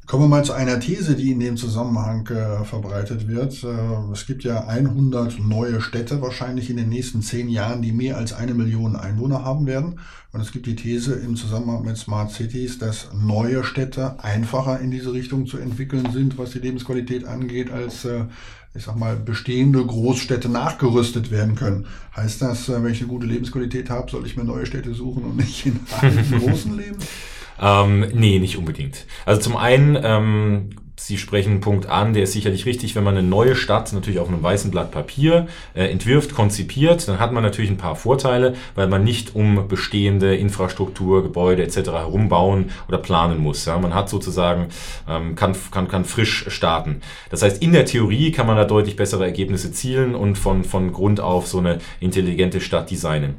Kommen 0.10 0.24
wir 0.24 0.28
mal 0.38 0.44
zu 0.44 0.54
einer 0.54 0.80
These, 0.80 1.16
die 1.16 1.30
in 1.30 1.40
dem 1.40 1.56
Zusammenhang 1.56 2.26
äh, 2.30 2.66
verbreitet 2.66 3.28
wird. 3.28 3.64
Äh, 3.64 4.12
es 4.12 4.26
gibt 4.26 4.44
ja 4.44 4.66
100 4.66 5.38
neue 5.40 5.82
Städte 5.82 6.20
wahrscheinlich 6.20 6.72
in 6.72 6.78
den 6.78 6.90
nächsten 6.90 7.22
zehn 7.22 7.48
Jahren, 7.48 7.84
die 7.84 7.92
mehr 7.92 8.18
als 8.18 8.34
eine 8.34 8.56
Million 8.56 8.96
Einwohner 8.96 9.46
haben 9.46 9.68
werden. 9.68 10.00
Und 10.32 10.42
es 10.42 10.52
gibt 10.52 10.66
die 10.66 10.76
These 10.76 11.14
im 11.14 11.36
Zusammenhang 11.36 11.86
mit 11.86 11.96
Smart 11.96 12.32
Cities, 12.32 12.80
dass 12.80 13.10
neue 13.14 13.64
Städte 13.64 14.16
einfacher 14.24 14.80
in 14.80 14.90
diese 14.90 15.14
Richtung 15.14 15.46
zu 15.46 15.60
entwickeln 15.60 16.10
sind, 16.12 16.40
was 16.40 16.54
die 16.54 16.60
Lebensqualität 16.60 17.26
angeht, 17.26 17.70
als 17.70 18.04
äh, 18.06 18.24
ich 18.74 18.86
sag 18.86 18.96
mal, 18.96 19.16
bestehende 19.16 19.86
Großstädte 19.86 20.50
nachgerüstet 20.50 21.30
werden 21.30 21.54
können. 21.54 21.86
Heißt 22.16 22.42
das, 22.42 22.68
äh, 22.68 22.84
wenn 22.84 22.94
ich 22.94 23.00
eine 23.02 23.10
gute 23.10 23.28
Lebensqualität 23.28 23.92
habe, 23.92 24.10
soll 24.10 24.26
ich 24.26 24.36
mir 24.36 24.44
neue 24.44 24.66
Städte 24.66 24.96
suchen 24.96 25.24
und 25.24 25.38
nicht 25.38 25.68
in 25.68 25.80
alten 26.02 26.40
großen 26.40 26.76
leben? 26.76 26.98
Ähm, 27.62 28.08
nee, 28.14 28.40
nicht 28.40 28.58
unbedingt. 28.58 29.06
Also 29.26 29.42
zum 29.42 29.58
einen, 29.58 29.98
ähm, 30.02 30.70
Sie 31.00 31.18
sprechen 31.18 31.52
einen 31.52 31.62
Punkt 31.62 31.86
an, 31.88 32.14
der 32.14 32.24
ist 32.24 32.34
sicherlich 32.34 32.66
richtig, 32.66 32.94
wenn 32.94 33.06
man 33.06 33.18
eine 33.18 33.26
neue 33.26 33.56
Stadt 33.56 33.94
natürlich 33.94 34.20
auf 34.20 34.28
einem 34.28 34.44
weißen 34.44 34.70
Blatt 34.70 34.92
Papier 34.92 35.48
äh, 35.74 35.86
entwirft, 35.86 36.36
konzipiert, 36.36 37.08
dann 37.08 37.20
hat 37.20 37.32
man 37.32 37.42
natürlich 37.42 37.72
ein 37.72 37.78
paar 37.78 37.96
Vorteile, 37.96 38.56
weil 38.76 38.88
man 38.88 39.06
nicht 39.06 39.34
um 39.34 39.70
bestehende 39.70 40.36
Infrastruktur, 40.36 41.24
Gebäude 41.24 41.64
etc. 41.64 41.92
herumbauen 41.92 42.72
oder 42.90 42.98
planen 42.98 43.40
muss. 43.40 43.64
Ja? 43.64 43.78
Man 43.80 43.96
hat 43.96 44.10
sozusagen, 44.10 44.68
ähm, 45.08 45.36
kann, 45.36 45.56
kann, 45.72 45.88
kann 45.88 46.04
frisch 46.04 46.46
starten. 46.50 47.00
Das 47.30 47.44
heißt, 47.44 47.64
in 47.64 47.72
der 47.72 47.86
Theorie 47.86 48.34
kann 48.34 48.46
man 48.46 48.58
da 48.58 48.66
deutlich 48.66 48.98
bessere 48.98 49.24
Ergebnisse 49.24 49.72
zielen 49.72 50.16
und 50.16 50.38
von, 50.38 50.66
von 50.66 50.92
Grund 50.92 51.22
auf 51.22 51.48
so 51.48 51.60
eine 51.60 51.80
intelligente 52.02 52.60
Stadt 52.60 52.92
designen. 52.92 53.38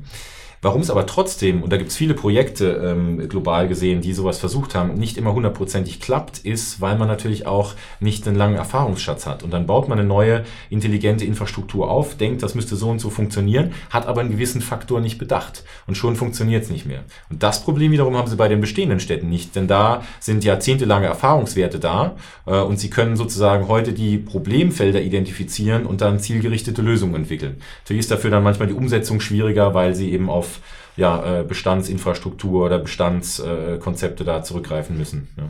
Warum 0.62 0.82
es 0.82 0.90
aber 0.90 1.06
trotzdem, 1.06 1.62
und 1.62 1.72
da 1.72 1.78
gibt 1.78 1.88
es 1.88 1.96
viele 1.96 2.12
Projekte 2.12 2.66
ähm, 2.84 3.26
global 3.30 3.66
gesehen, 3.66 4.02
die 4.02 4.12
sowas 4.12 4.38
versucht 4.38 4.74
haben, 4.74 4.92
nicht 4.92 5.16
immer 5.16 5.32
hundertprozentig 5.32 6.00
klappt, 6.00 6.40
ist, 6.40 6.82
weil 6.82 6.98
man 6.98 7.08
natürlich 7.08 7.46
auch 7.46 7.72
nicht 7.98 8.28
einen 8.28 8.36
langen 8.36 8.56
Erfahrungsschatz 8.56 9.26
hat. 9.26 9.42
Und 9.42 9.52
dann 9.52 9.66
baut 9.66 9.88
man 9.88 9.98
eine 9.98 10.06
neue, 10.06 10.44
intelligente 10.68 11.24
Infrastruktur 11.24 11.90
auf, 11.90 12.14
denkt, 12.18 12.42
das 12.42 12.54
müsste 12.54 12.76
so 12.76 12.90
und 12.90 12.98
so 12.98 13.08
funktionieren, 13.08 13.72
hat 13.88 14.06
aber 14.06 14.20
einen 14.20 14.32
gewissen 14.32 14.60
Faktor 14.60 15.00
nicht 15.00 15.16
bedacht. 15.16 15.64
Und 15.86 15.94
schon 15.94 16.14
funktioniert 16.14 16.64
es 16.64 16.70
nicht 16.70 16.84
mehr. 16.84 17.04
Und 17.30 17.42
das 17.42 17.64
Problem 17.64 17.90
wiederum 17.90 18.18
haben 18.18 18.28
sie 18.28 18.36
bei 18.36 18.48
den 18.48 18.60
bestehenden 18.60 19.00
Städten 19.00 19.30
nicht, 19.30 19.56
denn 19.56 19.66
da 19.66 20.02
sind 20.18 20.44
jahrzehntelange 20.44 21.06
Erfahrungswerte 21.06 21.78
da 21.78 22.16
äh, 22.44 22.60
und 22.60 22.78
sie 22.78 22.90
können 22.90 23.16
sozusagen 23.16 23.66
heute 23.66 23.94
die 23.94 24.18
Problemfelder 24.18 25.00
identifizieren 25.00 25.86
und 25.86 26.02
dann 26.02 26.20
zielgerichtete 26.20 26.82
Lösungen 26.82 27.14
entwickeln. 27.14 27.62
Natürlich 27.84 28.00
ist 28.00 28.10
dafür 28.10 28.30
dann 28.30 28.42
manchmal 28.42 28.68
die 28.68 28.74
Umsetzung 28.74 29.20
schwieriger, 29.20 29.72
weil 29.72 29.94
sie 29.94 30.12
eben 30.12 30.28
auf 30.28 30.49
ja, 30.96 31.40
äh, 31.40 31.44
Bestandsinfrastruktur 31.44 32.66
oder 32.66 32.78
Bestandskonzepte 32.78 34.24
da 34.24 34.42
zurückgreifen 34.42 34.98
müssen. 34.98 35.28
Ja. 35.36 35.44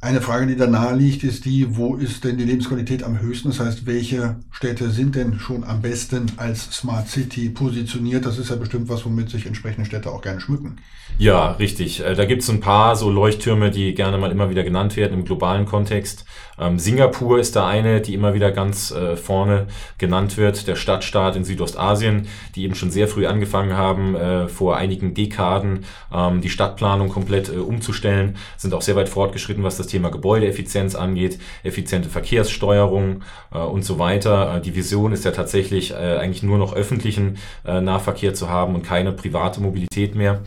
Eine 0.00 0.20
Frage, 0.20 0.46
die 0.46 0.54
da 0.54 0.68
nahe 0.68 0.94
liegt, 0.94 1.24
ist 1.24 1.44
die, 1.44 1.76
wo 1.76 1.96
ist 1.96 2.22
denn 2.22 2.38
die 2.38 2.44
Lebensqualität 2.44 3.02
am 3.02 3.20
höchsten? 3.20 3.48
Das 3.48 3.58
heißt, 3.58 3.84
welche 3.84 4.36
Städte 4.52 4.90
sind 4.90 5.16
denn 5.16 5.40
schon 5.40 5.64
am 5.64 5.82
besten 5.82 6.30
als 6.36 6.70
Smart 6.70 7.08
City 7.08 7.48
positioniert? 7.48 8.24
Das 8.24 8.38
ist 8.38 8.50
ja 8.50 8.54
bestimmt 8.54 8.88
was, 8.88 9.04
womit 9.04 9.28
sich 9.28 9.46
entsprechende 9.46 9.86
Städte 9.86 10.12
auch 10.12 10.22
gerne 10.22 10.40
schmücken. 10.40 10.76
Ja, 11.18 11.52
richtig. 11.52 12.04
Äh, 12.04 12.14
da 12.14 12.26
gibt 12.26 12.42
es 12.42 12.48
ein 12.48 12.60
paar 12.60 12.94
so 12.94 13.10
Leuchttürme, 13.10 13.72
die 13.72 13.92
gerne 13.94 14.18
mal 14.18 14.30
immer 14.30 14.50
wieder 14.50 14.62
genannt 14.62 14.96
werden 14.96 15.14
im 15.14 15.24
globalen 15.24 15.66
Kontext. 15.66 16.24
Ähm, 16.60 16.78
Singapur 16.78 17.40
ist 17.40 17.56
da 17.56 17.66
eine, 17.66 18.00
die 18.00 18.14
immer 18.14 18.34
wieder 18.34 18.52
ganz 18.52 18.92
äh, 18.92 19.16
vorne 19.16 19.66
genannt 19.98 20.36
wird. 20.36 20.68
Der 20.68 20.76
Stadtstaat 20.76 21.34
in 21.34 21.44
Südostasien, 21.44 22.28
die 22.54 22.62
eben 22.62 22.76
schon 22.76 22.92
sehr 22.92 23.08
früh 23.08 23.26
angefangen 23.26 23.76
haben, 23.76 24.14
äh, 24.14 24.46
vor 24.46 24.76
einigen 24.76 25.14
Dekaden 25.14 25.84
ähm, 26.14 26.40
die 26.40 26.50
Stadtplanung 26.50 27.08
komplett 27.08 27.48
äh, 27.48 27.56
umzustellen, 27.56 28.36
sind 28.56 28.72
auch 28.72 28.82
sehr 28.82 28.94
weit 28.94 29.08
fortgeschritten, 29.08 29.64
was 29.64 29.76
das 29.76 29.87
Thema 29.88 30.10
Gebäudeeffizienz 30.10 30.94
angeht, 30.94 31.38
effiziente 31.64 32.08
Verkehrssteuerung 32.08 33.22
äh, 33.52 33.58
und 33.58 33.84
so 33.84 33.98
weiter. 33.98 34.56
Äh, 34.56 34.60
die 34.60 34.74
Vision 34.76 35.12
ist 35.12 35.24
ja 35.24 35.32
tatsächlich 35.32 35.90
äh, 35.90 36.18
eigentlich 36.18 36.42
nur 36.42 36.58
noch 36.58 36.74
öffentlichen 36.74 37.38
äh, 37.66 37.80
Nahverkehr 37.80 38.34
zu 38.34 38.48
haben 38.48 38.74
und 38.74 38.82
keine 38.82 39.12
private 39.12 39.60
Mobilität 39.60 40.14
mehr. 40.14 40.40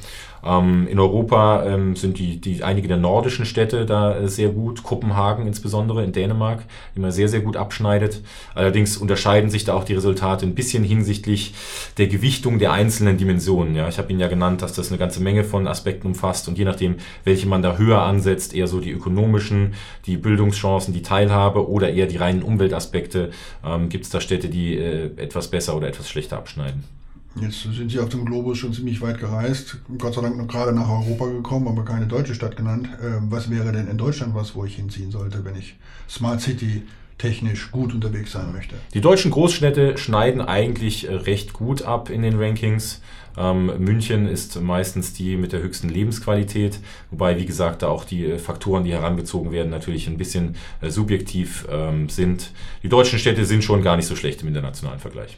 Ähm, 0.44 0.88
in 0.88 1.00
Europa 1.00 1.66
ähm, 1.66 1.96
sind 1.96 2.18
die, 2.18 2.40
die 2.40 2.64
einige 2.64 2.88
der 2.88 2.98
nordischen 2.98 3.46
Städte 3.46 3.86
da 3.86 4.18
äh, 4.18 4.28
sehr 4.28 4.50
gut, 4.50 4.84
Kopenhagen 4.84 5.48
insbesondere 5.48 6.04
in 6.04 6.12
Dänemark, 6.12 6.64
die 6.96 7.00
man 7.00 7.12
sehr, 7.12 7.28
sehr 7.28 7.42
gut 7.42 7.58
abschneidet. 7.58 8.22
Allerdings 8.56 8.98
unterscheiden 8.98 9.50
sich 9.50 9.64
da 9.64 9.74
auch 9.74 9.84
die 9.84 9.94
Resultate 9.94 10.46
ein 10.46 10.56
bisschen 10.56 10.84
hinsichtlich 10.84 11.54
der 11.98 12.08
Gewichtung 12.08 12.60
der 12.60 12.72
einzelnen 12.72 13.18
Dimensionen. 13.18 13.76
Ja, 13.76 13.88
ich 13.88 13.98
habe 13.98 14.12
Ihnen 14.12 14.20
ja 14.20 14.28
genannt, 14.28 14.62
dass 14.62 14.74
das 14.74 14.90
eine 14.90 14.98
ganze 14.98 15.22
Menge 15.22 15.44
von 15.44 15.68
Aspekten 15.68 16.08
umfasst 16.08 16.48
und 16.48 16.58
je 16.58 16.66
nachdem, 16.66 16.96
welche 17.24 17.48
man 17.48 17.62
da 17.62 17.78
höher 17.78 18.02
ansetzt, 18.02 18.54
eher 18.54 18.68
so 18.68 18.80
die 18.80 18.92
ökonomischen, 18.92 19.74
die 20.06 20.18
Bildungschancen, 20.18 20.94
die 20.94 21.02
Teilhabe 21.02 21.70
oder 21.70 21.92
eher 21.92 22.08
die 22.08 22.18
reinen 22.18 22.44
Umweltaspekte, 22.44 23.32
ähm, 23.66 23.90
gibt 23.90 24.06
es 24.06 24.10
da 24.10 24.22
Städte, 24.22 24.50
die 24.50 24.78
äh, 24.78 25.12
etwas 25.18 25.50
besser 25.50 25.76
oder 25.76 25.88
etwas 25.88 26.10
schlechter 26.10 26.38
abschneiden. 26.38 27.01
Jetzt 27.40 27.64
sind 27.64 27.90
Sie 27.90 28.00
auf 28.00 28.10
dem 28.10 28.26
Globus 28.26 28.58
schon 28.58 28.74
ziemlich 28.74 29.02
weit 29.02 29.20
gereist, 29.20 29.78
Gott 29.98 30.14
sei 30.14 30.22
Dank 30.22 30.38
noch 30.38 30.48
gerade 30.48 30.74
nach 30.74 30.90
Europa 30.90 31.28
gekommen, 31.28 31.68
aber 31.68 31.86
keine 31.86 32.06
deutsche 32.06 32.36
Stadt 32.36 32.58
genannt. 32.58 32.90
Ähm, 33.02 33.28
was 33.30 33.50
wäre 33.50 33.72
denn 33.72 33.88
in 33.88 33.98
Deutschland 33.98 34.36
was, 34.36 34.54
wo 34.54 34.66
ich 34.66 34.76
hinziehen 34.76 35.12
sollte, 35.12 35.46
wenn 35.46 35.56
ich 35.56 35.76
Smart 36.10 36.42
City 36.42 36.84
technisch 37.18 37.72
gut 37.72 37.94
unterwegs 37.94 38.34
sein 38.34 38.52
möchte? 38.52 38.76
Die 38.94 39.00
deutschen 39.00 39.32
Großstädte 39.32 39.98
schneiden 39.98 40.42
eigentlich 40.42 41.08
äh, 41.08 41.14
recht 41.14 41.54
gut 41.54 41.84
ab 41.84 42.10
in 42.10 42.22
den 42.22 42.38
Rankings. 42.38 43.02
Ähm, 43.38 43.72
München 43.78 44.28
ist 44.28 44.60
meistens 44.62 45.14
die 45.14 45.38
mit 45.38 45.54
der 45.54 45.62
höchsten 45.62 45.88
Lebensqualität, 45.88 46.80
wobei, 47.12 47.40
wie 47.40 47.46
gesagt, 47.46 47.82
da 47.82 47.88
auch 47.88 48.04
die 48.04 48.26
äh, 48.26 48.40
Faktoren, 48.40 48.84
die 48.84 48.92
herangezogen 48.92 49.54
werden, 49.54 49.70
natürlich 49.70 50.08
ein 50.08 50.18
bisschen 50.18 50.58
äh, 50.82 50.90
subjektiv 50.90 51.66
ähm, 51.72 52.10
sind. 52.10 52.52
Die 52.84 52.90
deutschen 52.90 53.20
Städte 53.20 53.46
sind 53.46 53.64
schon 53.64 53.84
gar 53.84 53.96
nicht 53.96 54.08
so 54.08 54.18
schlecht 54.18 54.42
im 54.42 54.50
internationalen 54.50 55.00
Vergleich. 55.00 55.38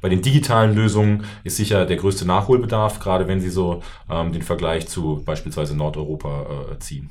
Bei 0.00 0.08
den 0.08 0.22
digitalen 0.22 0.74
Lösungen 0.74 1.24
ist 1.44 1.56
sicher 1.56 1.86
der 1.86 1.96
größte 1.96 2.26
Nachholbedarf, 2.26 3.00
gerade 3.00 3.28
wenn 3.28 3.40
Sie 3.40 3.50
so 3.50 3.82
ähm, 4.08 4.32
den 4.32 4.42
Vergleich 4.42 4.88
zu 4.88 5.22
beispielsweise 5.24 5.76
Nordeuropa 5.76 6.46
äh, 6.72 6.78
ziehen. 6.78 7.10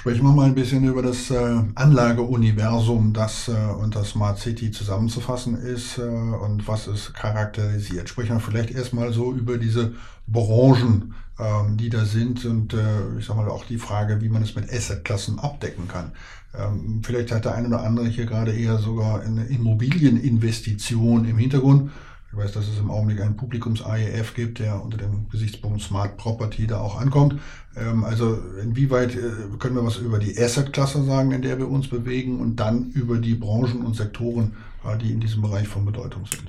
Sprechen 0.00 0.24
wir 0.24 0.32
mal 0.32 0.46
ein 0.46 0.54
bisschen 0.54 0.82
über 0.84 1.02
das 1.02 1.30
äh, 1.30 1.62
Anlageuniversum, 1.74 3.12
das 3.12 3.48
äh, 3.48 3.52
unter 3.52 4.02
Smart 4.02 4.38
City 4.38 4.70
zusammenzufassen 4.70 5.56
ist 5.56 5.98
äh, 5.98 6.00
und 6.00 6.66
was 6.66 6.86
es 6.86 7.12
charakterisiert. 7.12 8.08
Sprechen 8.08 8.36
wir 8.36 8.40
vielleicht 8.40 8.70
erstmal 8.70 9.12
so 9.12 9.34
über 9.34 9.58
diese 9.58 9.92
Branchen, 10.26 11.12
ähm, 11.38 11.76
die 11.76 11.90
da 11.90 12.06
sind 12.06 12.46
und 12.46 12.72
äh, 12.72 13.18
ich 13.18 13.26
sag 13.26 13.36
mal 13.36 13.50
auch 13.50 13.66
die 13.66 13.76
Frage, 13.76 14.22
wie 14.22 14.30
man 14.30 14.42
es 14.42 14.54
mit 14.54 14.72
Assetklassen 14.72 15.38
abdecken 15.38 15.86
kann. 15.86 16.12
Ähm, 16.58 17.02
vielleicht 17.04 17.30
hat 17.30 17.44
der 17.44 17.54
eine 17.54 17.68
oder 17.68 17.82
andere 17.82 18.08
hier 18.08 18.24
gerade 18.24 18.52
eher 18.52 18.78
sogar 18.78 19.20
eine 19.20 19.44
Immobilieninvestition 19.48 21.26
im 21.26 21.36
Hintergrund. 21.36 21.90
Ich 22.32 22.38
weiß, 22.38 22.52
dass 22.52 22.68
es 22.68 22.78
im 22.78 22.92
Augenblick 22.92 23.20
einen 23.20 23.36
Publikums-AEF 23.36 24.34
gibt, 24.34 24.60
der 24.60 24.80
unter 24.80 24.96
dem 24.96 25.28
Gesichtspunkt 25.30 25.82
Smart 25.82 26.16
Property 26.16 26.66
da 26.66 26.80
auch 26.80 27.00
ankommt. 27.00 27.40
Ähm, 27.76 28.04
also 28.04 28.38
inwieweit 28.62 29.16
äh, 29.16 29.32
können 29.58 29.74
wir 29.74 29.84
was 29.84 29.96
über 29.96 30.20
die 30.20 30.38
Asset-Klasse 30.38 31.02
sagen, 31.04 31.32
in 31.32 31.42
der 31.42 31.58
wir 31.58 31.68
uns 31.68 31.88
bewegen 31.88 32.38
und 32.38 32.56
dann 32.56 32.90
über 32.92 33.18
die 33.18 33.34
Branchen 33.34 33.84
und 33.84 33.96
Sektoren, 33.96 34.52
äh, 34.84 34.96
die 34.96 35.10
in 35.10 35.18
diesem 35.18 35.42
Bereich 35.42 35.66
von 35.66 35.84
Bedeutung 35.84 36.24
sind? 36.26 36.48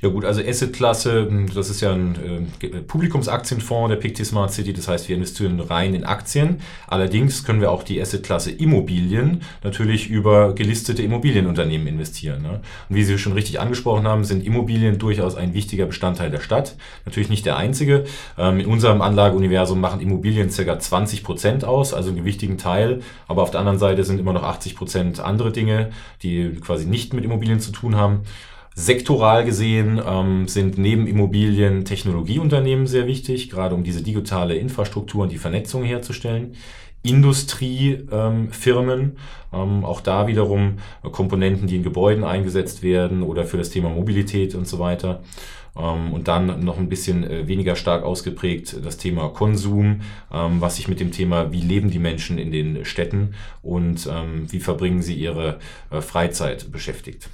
Ja 0.00 0.08
gut, 0.08 0.24
also 0.24 0.42
Asset-Klasse, 0.42 1.28
hm, 1.28 1.54
das 1.54 1.70
ist 1.70 1.80
ja 1.80 1.92
ein 1.92 2.48
äh, 2.60 2.80
Publikumsaktienfonds 2.80 3.88
der 3.88 3.96
Pictet 3.96 4.26
Smart 4.26 4.52
City, 4.52 4.72
das 4.72 4.88
heißt, 4.88 5.08
wir 5.08 5.16
investieren 5.16 5.60
rein 5.60 5.94
in 5.94 6.04
Aktien. 6.04 6.60
Allerdings 6.88 7.44
können 7.44 7.60
wir 7.60 7.70
auch 7.70 7.82
die 7.82 8.00
Asset-Klasse 8.00 8.50
Immobilien 8.50 9.42
natürlich 9.62 10.08
über 10.10 10.54
gelistete 10.54 11.02
Immobilienunternehmen 11.02 11.86
investieren. 11.86 12.42
Ne? 12.42 12.60
Und 12.88 12.96
wie 12.96 13.04
Sie 13.04 13.18
schon 13.18 13.32
richtig 13.32 13.60
angesprochen 13.60 14.06
haben, 14.06 14.24
sind 14.24 14.44
Immobilien 14.44 14.98
durchaus 14.98 15.36
ein 15.36 15.54
wichtiger 15.54 15.86
Bestandteil 15.86 16.30
der 16.30 16.40
Stadt. 16.40 16.76
Natürlich 17.04 17.30
nicht 17.30 17.46
der 17.46 17.56
einzige. 17.56 18.04
Ähm, 18.38 18.60
in 18.60 18.66
unserem 18.66 19.02
Anlageuniversum 19.02 19.80
machen 19.80 20.00
Immobilien 20.00 20.50
ca. 20.50 20.78
20 20.78 21.22
Prozent 21.22 21.64
aus, 21.64 21.94
also 21.94 22.08
einen 22.08 22.18
gewichtigen 22.18 22.58
Teil. 22.58 23.02
Aber 23.28 23.42
auf 23.42 23.50
der 23.50 23.60
anderen 23.60 23.78
Seite 23.78 24.04
sind 24.04 24.18
immer 24.18 24.32
noch 24.32 24.42
80 24.42 24.76
Prozent 24.76 25.20
andere 25.20 25.52
Dinge, 25.52 25.90
die 26.22 26.56
quasi 26.60 26.86
nicht 26.86 27.14
mit 27.14 27.24
Immobilien 27.24 27.60
zu 27.60 27.72
tun 27.72 27.96
haben. 27.96 28.22
Sektoral 28.74 29.44
gesehen 29.44 30.00
ähm, 30.04 30.48
sind 30.48 30.78
neben 30.78 31.06
Immobilien 31.06 31.84
Technologieunternehmen 31.84 32.86
sehr 32.86 33.06
wichtig, 33.06 33.50
gerade 33.50 33.74
um 33.74 33.84
diese 33.84 34.02
digitale 34.02 34.54
Infrastruktur 34.54 35.24
und 35.24 35.32
die 35.32 35.38
Vernetzung 35.38 35.84
herzustellen. 35.84 36.54
Industriefirmen, 37.02 39.16
ähm, 39.52 39.84
auch 39.84 40.00
da 40.00 40.26
wiederum 40.26 40.78
Komponenten, 41.02 41.66
die 41.66 41.76
in 41.76 41.82
Gebäuden 41.82 42.24
eingesetzt 42.24 42.82
werden 42.82 43.22
oder 43.22 43.44
für 43.44 43.58
das 43.58 43.70
Thema 43.70 43.90
Mobilität 43.90 44.54
und 44.54 44.66
so 44.66 44.78
weiter. 44.78 45.22
Ähm, 45.76 46.12
und 46.12 46.28
dann 46.28 46.64
noch 46.64 46.78
ein 46.78 46.88
bisschen 46.88 47.24
äh, 47.24 47.48
weniger 47.48 47.76
stark 47.76 48.04
ausgeprägt 48.04 48.76
das 48.84 48.98
Thema 48.98 49.28
Konsum, 49.30 50.02
ähm, 50.32 50.60
was 50.60 50.76
sich 50.76 50.88
mit 50.88 51.00
dem 51.00 51.12
Thema, 51.12 51.52
wie 51.52 51.60
leben 51.60 51.90
die 51.90 51.98
Menschen 51.98 52.38
in 52.38 52.52
den 52.52 52.84
Städten 52.84 53.34
und 53.62 54.08
ähm, 54.10 54.50
wie 54.50 54.60
verbringen 54.60 55.02
sie 55.02 55.14
ihre 55.14 55.58
äh, 55.90 56.00
Freizeit 56.00 56.70
beschäftigt. 56.70 57.28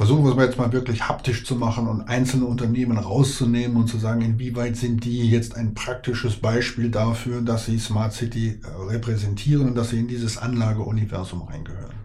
Versuchen 0.00 0.24
wir 0.24 0.30
es 0.30 0.46
jetzt 0.46 0.56
mal 0.56 0.72
wirklich 0.72 1.06
haptisch 1.06 1.44
zu 1.44 1.56
machen 1.56 1.86
und 1.86 2.08
einzelne 2.08 2.46
Unternehmen 2.46 2.96
rauszunehmen 2.96 3.76
und 3.76 3.86
zu 3.86 3.98
sagen, 3.98 4.22
inwieweit 4.22 4.74
sind 4.74 5.04
die 5.04 5.28
jetzt 5.28 5.56
ein 5.56 5.74
praktisches 5.74 6.36
Beispiel 6.36 6.90
dafür, 6.90 7.42
dass 7.42 7.66
sie 7.66 7.78
Smart 7.78 8.14
City 8.14 8.60
äh, 8.64 8.90
repräsentieren 8.90 9.68
und 9.68 9.74
dass 9.74 9.90
sie 9.90 9.98
in 9.98 10.08
dieses 10.08 10.38
Anlageuniversum 10.38 11.42
reingehören. 11.42 12.00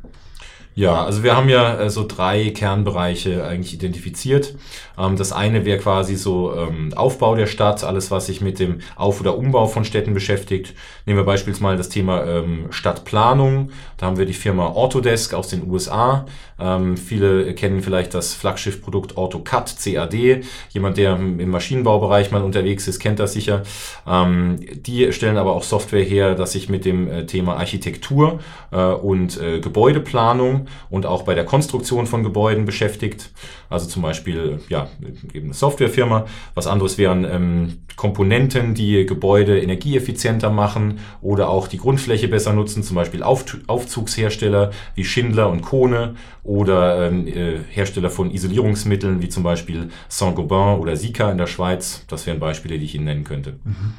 Ja, 0.77 1.05
also 1.05 1.23
wir 1.23 1.37
haben 1.37 1.47
ja 1.47 1.79
äh, 1.79 1.89
so 1.89 2.05
drei 2.05 2.49
Kernbereiche 2.49 3.45
eigentlich 3.45 3.73
identifiziert. 3.73 4.55
Ähm, 4.97 5.15
das 5.15 5.31
eine 5.31 5.63
wäre 5.63 5.79
quasi 5.79 6.17
so 6.17 6.53
ähm, 6.53 6.93
Aufbau 6.93 7.35
der 7.35 7.47
Stadt, 7.47 7.85
alles 7.85 8.11
was 8.11 8.25
sich 8.25 8.41
mit 8.41 8.59
dem 8.59 8.79
Auf- 8.97 9.21
oder 9.21 9.37
Umbau 9.37 9.67
von 9.67 9.85
Städten 9.85 10.13
beschäftigt. 10.13 10.73
Nehmen 11.05 11.17
wir 11.17 11.23
beispielsweise 11.23 11.77
das 11.77 11.87
Thema 11.87 12.25
ähm, 12.25 12.65
Stadtplanung. 12.71 13.69
Da 13.95 14.07
haben 14.07 14.17
wir 14.17 14.25
die 14.25 14.33
Firma 14.33 14.67
Autodesk 14.67 15.33
aus 15.33 15.47
den 15.47 15.65
USA. 15.71 16.25
Ähm, 16.59 16.97
viele 16.97 17.53
kennen 17.53 17.81
vielleicht 17.81 18.13
das 18.13 18.33
Flaggschiffprodukt 18.33 19.17
AutoCAD, 19.17 19.75
CAD. 19.83 20.43
Jemand, 20.69 20.97
der 20.97 21.15
im 21.15 21.49
Maschinenbaubereich 21.49 22.31
mal 22.31 22.43
unterwegs 22.43 22.87
ist, 22.87 22.99
kennt 22.99 23.19
das 23.19 23.33
sicher. 23.33 23.63
Ähm, 24.07 24.59
die 24.73 25.11
stellen 25.11 25.37
aber 25.37 25.53
auch 25.53 25.63
Software 25.63 26.03
her, 26.03 26.35
dass 26.35 26.53
sich 26.53 26.69
mit 26.69 26.85
dem 26.85 27.07
äh, 27.07 27.25
Thema 27.25 27.57
Architektur 27.57 28.39
äh, 28.71 28.77
und 28.77 29.39
äh, 29.41 29.59
Gebäudeplanung 29.59 30.67
und 30.89 31.05
auch 31.05 31.23
bei 31.23 31.35
der 31.35 31.45
Konstruktion 31.45 32.07
von 32.07 32.23
Gebäuden 32.23 32.65
beschäftigt. 32.65 33.31
Also 33.69 33.87
zum 33.87 34.01
Beispiel 34.01 34.59
ja, 34.69 34.87
eben 35.33 35.47
eine 35.47 35.53
Softwarefirma. 35.53 36.25
Was 36.53 36.67
anderes 36.67 36.97
wären 36.97 37.25
ähm, 37.25 37.77
Komponenten, 37.95 38.75
die 38.75 39.05
Gebäude 39.05 39.59
energieeffizienter 39.59 40.49
machen 40.49 40.99
oder 41.21 41.49
auch 41.49 41.67
die 41.67 41.77
Grundfläche 41.77 42.27
besser 42.27 42.53
nutzen, 42.53 42.83
zum 42.83 42.95
Beispiel 42.95 43.23
Auf 43.23 43.45
Aufzugshersteller 43.67 44.71
wie 44.95 45.05
Schindler 45.05 45.49
und 45.49 45.61
Kone 45.61 46.15
oder 46.45 47.07
ähm, 47.07 47.27
äh, 47.27 47.57
Hersteller 47.69 48.09
von 48.09 48.31
Isolierungsmitteln 48.31 49.21
wie 49.21 49.29
zum 49.29 49.43
Beispiel 49.43 49.89
Saint-Gobain 50.07 50.79
oder 50.79 50.95
Sika 50.95 51.31
in 51.31 51.37
der 51.37 51.47
Schweiz. 51.47 52.05
Das 52.07 52.25
wären 52.27 52.39
Beispiele, 52.39 52.77
die 52.77 52.85
ich 52.85 52.95
Ihnen 52.95 53.05
nennen 53.05 53.23
könnte. 53.23 53.53
Mhm. 53.63 53.93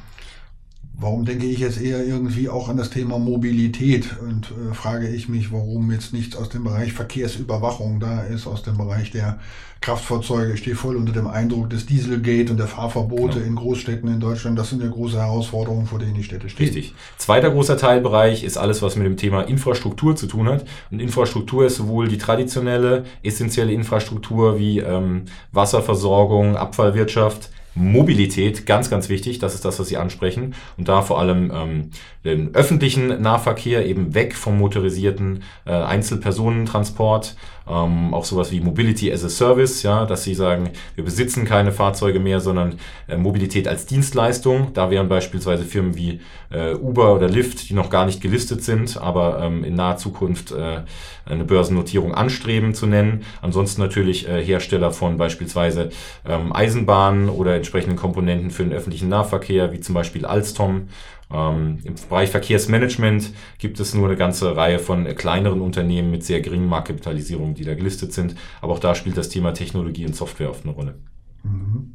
Warum 0.99 1.25
denke 1.25 1.45
ich 1.45 1.59
jetzt 1.59 1.79
eher 1.79 2.03
irgendwie 2.03 2.49
auch 2.49 2.69
an 2.69 2.77
das 2.77 2.89
Thema 2.89 3.19
Mobilität 3.19 4.17
und 4.19 4.51
äh, 4.51 4.73
frage 4.73 5.07
ich 5.07 5.29
mich, 5.29 5.51
warum 5.51 5.91
jetzt 5.91 6.11
nichts 6.11 6.35
aus 6.35 6.49
dem 6.49 6.63
Bereich 6.63 6.91
Verkehrsüberwachung 6.91 7.99
da 7.99 8.21
ist, 8.23 8.47
aus 8.47 8.63
dem 8.63 8.77
Bereich 8.77 9.11
der 9.11 9.37
Kraftfahrzeuge. 9.81 10.53
Ich 10.53 10.61
stehe 10.61 10.75
voll 10.75 10.95
unter 10.95 11.13
dem 11.13 11.27
Eindruck 11.27 11.69
des 11.69 11.85
Dieselgate 11.85 12.49
und 12.49 12.57
der 12.57 12.65
Fahrverbote 12.65 13.35
genau. 13.35 13.45
in 13.45 13.55
Großstädten 13.55 14.11
in 14.11 14.19
Deutschland. 14.19 14.57
Das 14.57 14.71
sind 14.71 14.81
ja 14.81 14.89
große 14.89 15.19
Herausforderungen, 15.19 15.85
vor 15.85 15.99
denen 15.99 16.15
die 16.15 16.23
Städte 16.23 16.49
stehen. 16.49 16.65
Richtig. 16.65 16.95
Zweiter 17.17 17.51
großer 17.51 17.77
Teilbereich 17.77 18.43
ist 18.43 18.57
alles, 18.57 18.81
was 18.81 18.95
mit 18.95 19.05
dem 19.05 19.17
Thema 19.17 19.43
Infrastruktur 19.43 20.15
zu 20.15 20.25
tun 20.25 20.47
hat. 20.47 20.65
Und 20.89 20.99
Infrastruktur 20.99 21.67
ist 21.67 21.75
sowohl 21.75 22.07
die 22.07 22.17
traditionelle, 22.17 23.05
essentielle 23.21 23.71
Infrastruktur 23.71 24.57
wie 24.57 24.79
ähm, 24.79 25.25
Wasserversorgung, 25.51 26.57
Abfallwirtschaft, 26.57 27.51
Mobilität, 27.77 28.65
ganz, 28.65 28.89
ganz 28.89 29.09
wichtig, 29.09 29.39
das 29.39 29.53
ist 29.53 29.65
das, 29.65 29.79
was 29.79 29.87
Sie 29.87 29.97
ansprechen. 29.97 30.55
Und 30.77 30.87
da 30.87 31.01
vor 31.01 31.19
allem 31.19 31.51
ähm, 31.53 31.91
den 32.27 32.53
öffentlichen 32.53 33.21
Nahverkehr 33.21 33.85
eben 33.85 34.13
weg 34.13 34.35
vom 34.35 34.57
motorisierten 34.57 35.43
äh, 35.65 35.71
Einzelpersonentransport 35.71 37.35
ähm, 37.69 38.13
auch 38.13 38.25
sowas 38.25 38.51
wie 38.51 38.61
Mobility 38.61 39.11
as 39.11 39.23
a 39.23 39.29
Service, 39.29 39.83
ja, 39.83 40.05
dass 40.05 40.23
sie 40.23 40.33
sagen, 40.33 40.69
wir 40.95 41.03
besitzen 41.03 41.45
keine 41.45 41.71
Fahrzeuge 41.71 42.19
mehr, 42.19 42.39
sondern 42.39 42.79
äh, 43.07 43.17
Mobilität 43.17 43.67
als 43.67 43.85
Dienstleistung. 43.85 44.73
Da 44.73 44.89
wären 44.89 45.09
beispielsweise 45.09 45.65
Firmen 45.65 45.95
wie 45.95 46.21
äh, 46.49 46.73
Uber 46.73 47.13
oder 47.13 47.27
Lyft, 47.27 47.69
die 47.69 47.73
noch 47.73 47.89
gar 47.89 48.05
nicht 48.05 48.21
gelistet 48.21 48.63
sind, 48.63 48.97
aber 48.97 49.41
ähm, 49.41 49.63
in 49.63 49.75
naher 49.75 49.97
Zukunft 49.97 50.51
äh, 50.51 50.81
eine 51.25 51.43
Börsennotierung 51.43 52.13
anstreben 52.13 52.73
zu 52.73 52.85
nennen. 52.85 53.23
Ansonsten 53.41 53.81
natürlich 53.81 54.27
äh, 54.27 54.43
Hersteller 54.43 54.91
von 54.91 55.17
beispielsweise 55.17 55.89
ähm, 56.25 56.53
Eisenbahnen 56.53 57.29
oder 57.29 57.55
entsprechenden 57.55 57.97
Komponenten 57.97 58.51
für 58.51 58.63
den 58.63 58.73
öffentlichen 58.73 59.09
Nahverkehr, 59.09 59.73
wie 59.73 59.81
zum 59.81 59.93
Beispiel 59.93 60.25
Alstom 60.25 60.87
ähm, 61.29 61.79
Im 61.83 61.95
Bereich 62.09 62.29
Verkehrsmanagement 62.29 63.31
gibt 63.57 63.79
es 63.79 63.93
nur 63.93 64.07
eine 64.07 64.17
ganze 64.17 64.55
Reihe 64.55 64.79
von 64.79 65.03
kleineren 65.15 65.61
Unternehmen 65.61 66.09
mit 66.09 66.23
sehr 66.23 66.41
geringen 66.41 66.69
Marktkapitalisierungen, 66.69 67.53
die 67.53 67.65
da 67.65 67.75
gelistet 67.75 68.13
sind. 68.13 68.35
Aber 68.61 68.73
auch 68.73 68.79
da 68.79 68.95
spielt 68.95 69.17
das 69.17 69.29
Thema 69.29 69.53
Technologie 69.53 70.05
und 70.05 70.15
Software 70.15 70.49
oft 70.49 70.63
eine 70.63 70.73
Rolle. 70.73 70.95
Mhm. 71.43 71.93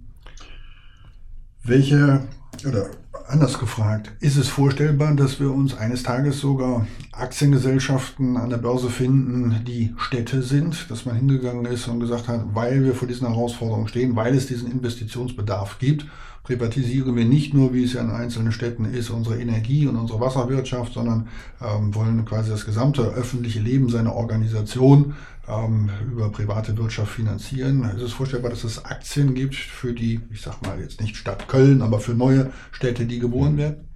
Welche, 1.64 2.26
oder 2.68 2.90
anders 3.26 3.58
gefragt, 3.58 4.12
ist 4.20 4.36
es 4.36 4.48
vorstellbar, 4.48 5.14
dass 5.14 5.40
wir 5.40 5.50
uns 5.50 5.74
eines 5.74 6.02
Tages 6.02 6.40
sogar 6.40 6.86
Aktiengesellschaften 7.12 8.36
an 8.36 8.50
der 8.50 8.58
Börse 8.58 8.90
finden, 8.90 9.64
die 9.64 9.94
Städte 9.96 10.42
sind, 10.42 10.90
dass 10.90 11.06
man 11.06 11.16
hingegangen 11.16 11.64
ist 11.66 11.88
und 11.88 12.00
gesagt 12.00 12.28
hat, 12.28 12.44
weil 12.52 12.84
wir 12.84 12.94
vor 12.94 13.08
diesen 13.08 13.28
Herausforderungen 13.28 13.88
stehen, 13.88 14.16
weil 14.16 14.34
es 14.34 14.48
diesen 14.48 14.70
Investitionsbedarf 14.70 15.78
gibt 15.78 16.06
privatisieren 16.42 17.14
wir 17.14 17.24
nicht 17.24 17.54
nur, 17.54 17.72
wie 17.72 17.84
es 17.84 17.92
ja 17.92 18.00
in 18.00 18.10
einzelnen 18.10 18.52
Städten 18.52 18.84
ist, 18.84 19.10
unsere 19.10 19.40
Energie 19.40 19.86
und 19.86 19.96
unsere 19.96 20.20
Wasserwirtschaft, 20.20 20.92
sondern 20.92 21.28
ähm, 21.60 21.94
wollen 21.94 22.24
quasi 22.24 22.50
das 22.50 22.64
gesamte 22.64 23.02
öffentliche 23.02 23.60
Leben 23.60 23.88
seiner 23.88 24.14
Organisation 24.14 25.14
ähm, 25.48 25.90
über 26.10 26.30
private 26.30 26.76
Wirtschaft 26.76 27.12
finanzieren. 27.12 27.84
Es 27.96 28.02
ist 28.02 28.12
vorstellbar, 28.12 28.50
dass 28.50 28.64
es 28.64 28.84
Aktien 28.84 29.34
gibt 29.34 29.54
für 29.54 29.92
die, 29.92 30.20
ich 30.30 30.42
sag 30.42 30.62
mal 30.62 30.80
jetzt 30.80 31.00
nicht 31.00 31.16
Stadt 31.16 31.48
Köln, 31.48 31.82
aber 31.82 32.00
für 32.00 32.14
neue 32.14 32.52
Städte, 32.72 33.06
die 33.06 33.18
geboren 33.18 33.56
werden? 33.56 33.91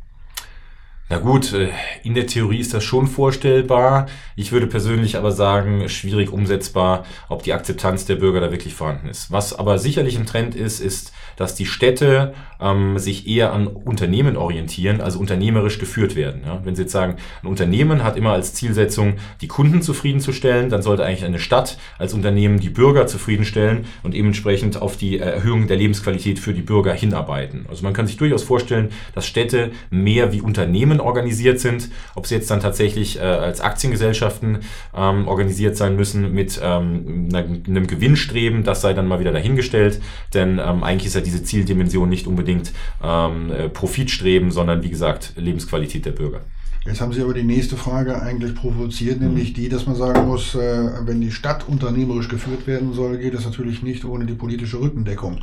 Na 1.09 1.19
gut, 1.19 1.53
äh, 1.53 1.69
in 2.03 2.15
der 2.15 2.27
Theorie 2.27 2.59
ist 2.59 2.75
das 2.75 2.83
schon 2.83 3.07
vorstellbar. 3.07 4.07
Ich 4.35 4.51
würde 4.51 4.67
persönlich 4.67 5.17
aber 5.17 5.31
sagen, 5.31 5.89
schwierig 5.89 6.33
umsetzbar, 6.33 7.05
ob 7.29 7.45
die 7.45 7.53
Akzeptanz 7.53 8.07
der 8.07 8.17
Bürger 8.17 8.41
da 8.41 8.51
wirklich 8.51 8.75
vorhanden 8.75 9.09
ist. 9.09 9.31
Was 9.31 9.57
aber 9.57 9.79
sicherlich 9.79 10.19
ein 10.19 10.27
Trend 10.27 10.57
ist, 10.57 10.81
ist, 10.81 11.13
dass 11.37 11.55
die 11.55 11.67
Städte 11.67 12.35
ähm, 12.61 12.99
sich 12.99 13.29
eher 13.29 13.53
an 13.53 13.67
Unternehmen 13.67 14.37
orientieren, 14.37 15.01
also 15.01 15.19
unternehmerisch 15.19 15.79
geführt 15.79 16.17
werden. 16.17 16.43
Ja? 16.45 16.61
Wenn 16.65 16.75
Sie 16.75 16.83
jetzt 16.83 16.93
sagen, 16.93 17.17
ein 17.43 17.47
Unternehmen 17.47 18.03
hat 18.03 18.17
immer 18.17 18.33
als 18.33 18.55
Zielsetzung, 18.55 19.15
die 19.41 19.49
Kunden 19.49 19.83
zufriedenzustellen, 19.83 20.71
dann 20.71 20.83
sollte 20.83 21.05
eigentlich 21.05 21.25
eine 21.25 21.39
Stadt 21.39 21.79
als 21.99 22.15
Unternehmen 22.15 22.59
die 22.59 22.71
Bürger 22.71 23.07
zufriedenstellen 23.07 23.85
und 24.03 24.15
entsprechend 24.15 24.81
auf 24.81 24.97
die 24.97 25.19
Erhöhung 25.19 25.67
der 25.67 25.77
Lebensqualität 25.77 26.39
für 26.39 26.55
die 26.55 26.63
Bürger 26.63 26.95
hinarbeiten. 26.95 27.67
Also 27.69 27.85
man 27.85 27.93
kann 27.93 28.07
sich 28.07 28.17
durchaus 28.17 28.43
vorstellen, 28.43 28.91
dass 29.15 29.27
Städte 29.27 29.71
mehr 29.91 30.33
wie 30.33 30.41
Unternehmen 30.41 30.96
organisiert 31.01 31.61
sind, 31.61 31.91
ob 32.15 32.27
sie 32.27 32.35
jetzt 32.35 32.51
dann 32.51 32.61
tatsächlich 32.61 33.19
äh, 33.19 33.21
als 33.21 33.61
Aktiengesellschaften 33.61 34.59
ähm, 34.95 35.29
organisiert 35.29 35.77
sein 35.77 35.97
müssen 35.97 36.33
mit 36.33 36.61
ähm, 36.63 37.29
einem 37.33 37.87
Gewinnstreben, 37.87 38.65
das 38.65 38.81
sei 38.81 38.93
dann 38.93 39.07
mal 39.07 39.21
wieder 39.21 39.33
dahingestellt, 39.33 40.01
denn 40.35 40.59
ähm, 40.59 40.83
eigentlich 40.83 41.07
ist 41.07 41.15
ja 41.15 41.21
diese 41.21 41.43
Zieldimension 41.43 42.09
nicht 42.09 42.27
unbedingt 42.27 42.73
ähm, 43.03 43.51
äh, 43.51 43.69
Profitstreben, 43.69 44.51
sondern 44.51 44.83
wie 44.83 44.91
gesagt 44.91 45.33
Lebensqualität 45.37 46.07
der 46.07 46.13
Bürger. 46.13 46.41
Jetzt 46.87 47.01
haben 47.01 47.13
Sie 47.13 47.21
aber 47.21 47.35
die 47.35 47.43
nächste 47.43 47.77
Frage 47.77 48.23
eigentlich 48.23 48.55
provoziert, 48.55 49.21
nämlich 49.21 49.53
die, 49.53 49.69
dass 49.69 49.87
man 49.87 49.97
sagen 49.97 50.29
muss, 50.29 50.55
äh, 50.55 50.91
wenn 51.05 51.21
die 51.21 51.33
Stadt 51.33 51.69
unternehmerisch 51.69 52.29
geführt 52.29 52.69
werden 52.69 52.93
soll, 52.93 53.19
geht 53.19 53.35
es 53.35 53.45
natürlich 53.45 53.83
nicht 53.83 54.05
ohne 54.05 54.25
die 54.25 54.35
politische 54.35 54.79
Rückendeckung. 54.79 55.41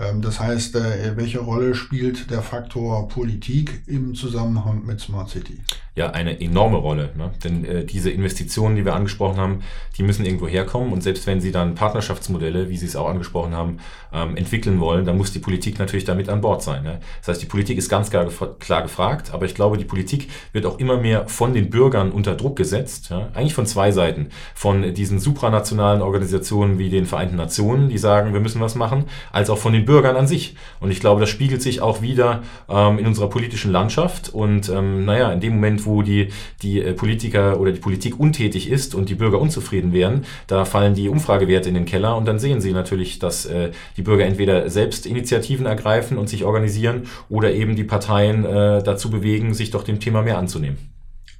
Ähm, 0.00 0.22
das 0.22 0.40
heißt, 0.40 0.76
äh, 0.76 1.16
welche 1.16 1.40
Rolle 1.40 1.74
spielt 1.74 2.30
der 2.30 2.42
Faktor 2.42 3.08
Politik 3.08 3.82
im 3.86 4.14
Zusammenhang 4.14 4.84
mit 4.84 5.00
Smart 5.00 5.30
City? 5.30 5.58
Ja, 5.96 6.10
eine 6.10 6.40
enorme 6.40 6.78
Rolle. 6.78 7.10
Ne? 7.16 7.30
Denn 7.44 7.64
äh, 7.64 7.84
diese 7.84 8.10
Investitionen, 8.10 8.74
die 8.74 8.84
wir 8.84 8.96
angesprochen 8.96 9.36
haben, 9.36 9.60
die 9.96 10.02
müssen 10.02 10.24
irgendwo 10.24 10.48
herkommen. 10.48 10.92
Und 10.92 11.04
selbst 11.04 11.24
wenn 11.28 11.40
Sie 11.40 11.52
dann 11.52 11.76
Partnerschaftsmodelle, 11.76 12.68
wie 12.68 12.76
Sie 12.76 12.86
es 12.86 12.96
auch 12.96 13.08
angesprochen 13.08 13.54
haben, 13.54 13.78
ähm, 14.12 14.36
entwickeln 14.36 14.80
wollen, 14.80 15.04
dann 15.04 15.16
muss 15.16 15.32
die 15.32 15.38
Politik 15.38 15.78
natürlich 15.78 16.04
damit 16.04 16.28
an 16.28 16.40
Bord 16.40 16.64
sein. 16.64 16.82
Ne? 16.82 16.98
Das 17.20 17.28
heißt, 17.28 17.42
die 17.42 17.46
Politik 17.46 17.78
ist 17.78 17.88
ganz 17.88 18.10
klar, 18.10 18.28
klar 18.58 18.82
gefragt, 18.82 19.32
aber 19.32 19.46
ich 19.46 19.54
glaube, 19.54 19.78
die 19.78 19.84
Politik 19.84 20.30
wird 20.52 20.66
auch 20.66 20.80
immer 20.80 20.96
mehr 20.96 21.28
von 21.28 21.54
den 21.54 21.70
Bürgern 21.70 22.10
unter 22.10 22.34
Druck 22.34 22.56
gesetzt. 22.56 23.10
Ja? 23.10 23.28
Eigentlich 23.32 23.54
von 23.54 23.66
zwei 23.66 23.92
Seiten. 23.92 24.30
Von 24.56 24.94
diesen 24.94 25.20
supranationalen 25.20 26.02
Organisationen 26.02 26.78
wie 26.78 26.90
den 26.90 27.06
Vereinten 27.06 27.36
Nationen, 27.36 27.88
die 27.88 27.98
sagen, 27.98 28.32
wir 28.32 28.40
müssen 28.40 28.60
was 28.60 28.74
machen, 28.74 29.04
als 29.30 29.48
auch 29.48 29.58
von 29.58 29.72
den 29.72 29.83
Bürgern 29.84 30.16
an 30.16 30.26
sich. 30.26 30.56
Und 30.80 30.90
ich 30.90 31.00
glaube, 31.00 31.20
das 31.20 31.30
spiegelt 31.30 31.62
sich 31.62 31.80
auch 31.80 32.02
wieder 32.02 32.42
ähm, 32.68 32.98
in 32.98 33.06
unserer 33.06 33.28
politischen 33.28 33.70
Landschaft. 33.70 34.28
Und 34.28 34.68
ähm, 34.68 35.04
naja, 35.04 35.32
in 35.32 35.40
dem 35.40 35.54
Moment, 35.54 35.86
wo 35.86 36.02
die, 36.02 36.28
die 36.62 36.80
äh, 36.80 36.92
Politiker 36.92 37.60
oder 37.60 37.72
die 37.72 37.80
Politik 37.80 38.18
untätig 38.18 38.68
ist 38.68 38.94
und 38.94 39.08
die 39.08 39.14
Bürger 39.14 39.40
unzufrieden 39.40 39.92
werden, 39.92 40.24
da 40.46 40.64
fallen 40.64 40.94
die 40.94 41.08
Umfragewerte 41.08 41.68
in 41.68 41.74
den 41.74 41.86
Keller 41.86 42.16
und 42.16 42.26
dann 42.26 42.38
sehen 42.38 42.60
sie 42.60 42.72
natürlich, 42.72 43.18
dass 43.18 43.46
äh, 43.46 43.70
die 43.96 44.02
Bürger 44.02 44.24
entweder 44.24 44.68
selbst 44.70 45.06
Initiativen 45.06 45.66
ergreifen 45.66 46.18
und 46.18 46.28
sich 46.28 46.44
organisieren 46.44 47.04
oder 47.28 47.52
eben 47.52 47.76
die 47.76 47.84
Parteien 47.84 48.44
äh, 48.44 48.82
dazu 48.82 49.10
bewegen, 49.10 49.54
sich 49.54 49.70
doch 49.70 49.84
dem 49.84 50.00
Thema 50.00 50.22
mehr 50.22 50.38
anzunehmen. 50.38 50.78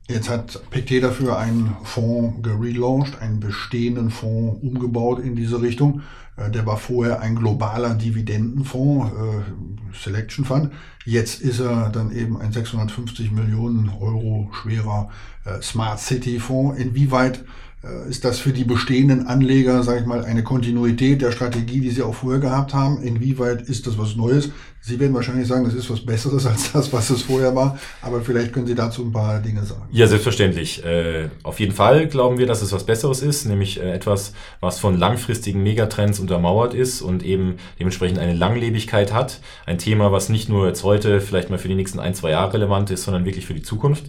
Jetzt 0.09 0.29
hat 0.29 0.61
Pictet 0.71 1.03
dafür 1.03 1.39
einen 1.39 1.77
Fonds 1.83 2.43
gelauncht, 2.43 3.23
einen 3.23 3.41
bestehenden 3.41 4.11
Fonds 4.11 4.63
umgebaut 4.63 5.19
in 5.21 5.35
diese 5.35 5.63
Richtung. 5.63 6.03
Äh, 6.37 6.51
der 6.51 6.67
war 6.67 6.77
vorher 6.77 7.21
ein 7.21 7.37
globaler 7.37 7.95
Dividendenfonds, 7.95 9.13
äh, 9.13 9.97
Selection 9.97 10.45
Fund. 10.45 10.71
Jetzt 11.05 11.41
ist 11.41 11.61
er 11.61 11.91
dann 11.91 12.11
eben 12.13 12.41
ein 12.41 12.53
650 12.53 13.31
Millionen 13.31 13.89
Euro 13.89 14.51
schwerer 14.53 15.11
äh, 15.45 15.61
Smart 15.63 16.01
City 16.01 16.39
Fonds. 16.39 16.79
Inwieweit 16.81 17.45
Äh, 17.85 18.09
ist 18.09 18.25
das 18.25 18.39
für 18.39 18.53
die 18.53 18.65
bestehenden 18.65 19.27
Anleger, 19.27 19.83
sage 19.83 20.01
ich 20.01 20.07
mal, 20.07 20.25
eine 20.25 20.43
Kontinuität 20.43 21.23
der 21.23 21.33
Strategie, 21.33 21.81
die 21.81 21.91
sie 21.91 22.03
auch 22.03 22.15
früher 22.15 22.39
gehabt 22.39 22.73
haben? 22.75 23.03
Inwieweit 23.03 23.63
ist 23.63 23.87
das 23.87 23.99
was 23.99 24.17
Neues? 24.17 24.51
Sie 24.87 25.01
werden 25.01 25.15
wahrscheinlich 25.15 25.49
sagen, 25.49 25.65
das 25.65 25.73
ist 25.73 25.89
was 25.89 26.05
Besseres 26.05 26.45
als 26.47 26.71
das, 26.73 26.93
was 26.93 27.09
es 27.09 27.23
vorher 27.23 27.57
war, 27.57 27.79
aber 28.03 28.21
vielleicht 28.21 28.53
können 28.53 28.67
Sie 28.67 28.75
dazu 28.75 29.03
ein 29.03 29.13
paar 29.13 29.41
Dinge 29.41 29.63
sagen. 29.63 29.85
Ja, 29.91 30.07
selbstverständlich. 30.07 30.85
Äh, 30.85 31.31
auf 31.43 31.59
jeden 31.59 31.73
Fall 31.73 32.07
glauben 32.07 32.37
wir, 32.37 32.47
dass 32.47 32.61
es 32.61 32.71
was 32.71 32.85
Besseres 32.85 33.23
ist, 33.23 33.47
nämlich 33.47 33.81
äh, 33.81 33.93
etwas, 33.93 34.35
was 34.61 34.79
von 34.79 34.99
langfristigen 34.99 35.63
Megatrends 35.63 36.21
untermauert 36.21 36.75
ist 36.75 37.01
und 37.01 37.23
eben 37.23 37.57
dementsprechend 37.79 38.19
eine 38.19 38.35
Langlebigkeit 38.35 39.15
hat. 39.15 39.41
Ein 39.65 39.79
Thema, 39.79 40.13
was 40.13 40.29
nicht 40.29 40.51
nur 40.51 40.67
jetzt 40.67 40.85
heute 40.85 41.23
vielleicht 41.23 41.49
mal 41.49 41.59
für 41.59 41.69
die 41.69 41.77
nächsten 41.77 41.99
ein, 41.99 42.13
zwei 42.13 42.33
Jahre 42.33 42.53
relevant 42.53 42.91
ist, 42.91 43.05
sondern 43.05 43.25
wirklich 43.25 43.47
für 43.47 43.55
die 43.55 43.63
Zukunft. 43.63 44.05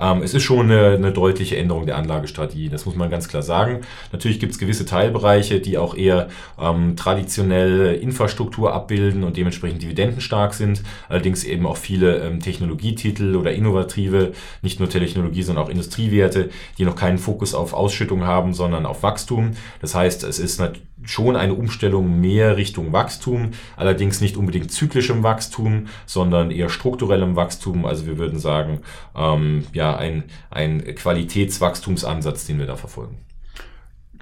Ähm, 0.00 0.22
es 0.22 0.34
ist 0.34 0.42
schon 0.42 0.70
eine, 0.70 0.96
eine 0.96 1.12
deutliche 1.12 1.56
Änderung 1.56 1.86
der 1.86 1.96
Anlagestrategie, 1.96 2.68
das 2.68 2.86
muss 2.86 2.96
man 2.96 3.10
ganz 3.10 3.28
klar 3.28 3.42
sagen. 3.42 3.80
Natürlich 4.12 4.40
gibt 4.40 4.52
es 4.52 4.58
gewisse 4.58 4.86
Teilbereiche, 4.86 5.60
die 5.60 5.78
auch 5.78 5.94
eher 5.94 6.28
ähm, 6.58 6.96
traditionell 6.96 7.94
Infrastruktur 7.94 8.72
abbilden 8.72 9.24
und 9.24 9.36
dementsprechend 9.36 9.82
Dividenden 9.82 10.09
konkurrentenstark 10.10 10.54
sind, 10.54 10.82
allerdings 11.08 11.44
eben 11.44 11.66
auch 11.66 11.76
viele 11.76 12.18
ähm, 12.18 12.40
Technologietitel 12.40 13.36
oder 13.36 13.52
innovative, 13.52 14.32
nicht 14.62 14.80
nur 14.80 14.88
Technologie, 14.88 15.42
sondern 15.42 15.64
auch 15.64 15.70
Industriewerte, 15.70 16.50
die 16.78 16.84
noch 16.84 16.96
keinen 16.96 17.18
Fokus 17.18 17.54
auf 17.54 17.72
Ausschüttung 17.72 18.24
haben, 18.24 18.52
sondern 18.54 18.86
auf 18.86 19.02
Wachstum. 19.02 19.52
Das 19.80 19.94
heißt, 19.94 20.24
es 20.24 20.38
ist 20.38 20.60
schon 21.04 21.36
eine 21.36 21.54
Umstellung 21.54 22.20
mehr 22.20 22.56
Richtung 22.56 22.92
Wachstum, 22.92 23.52
allerdings 23.76 24.20
nicht 24.20 24.36
unbedingt 24.36 24.70
zyklischem 24.70 25.22
Wachstum, 25.22 25.86
sondern 26.06 26.50
eher 26.50 26.68
strukturellem 26.68 27.36
Wachstum. 27.36 27.86
Also 27.86 28.06
wir 28.06 28.18
würden 28.18 28.38
sagen, 28.38 28.80
ähm, 29.16 29.64
ja, 29.72 29.96
ein, 29.96 30.24
ein 30.50 30.82
Qualitätswachstumsansatz, 30.94 32.46
den 32.46 32.58
wir 32.58 32.66
da 32.66 32.76
verfolgen. 32.76 33.29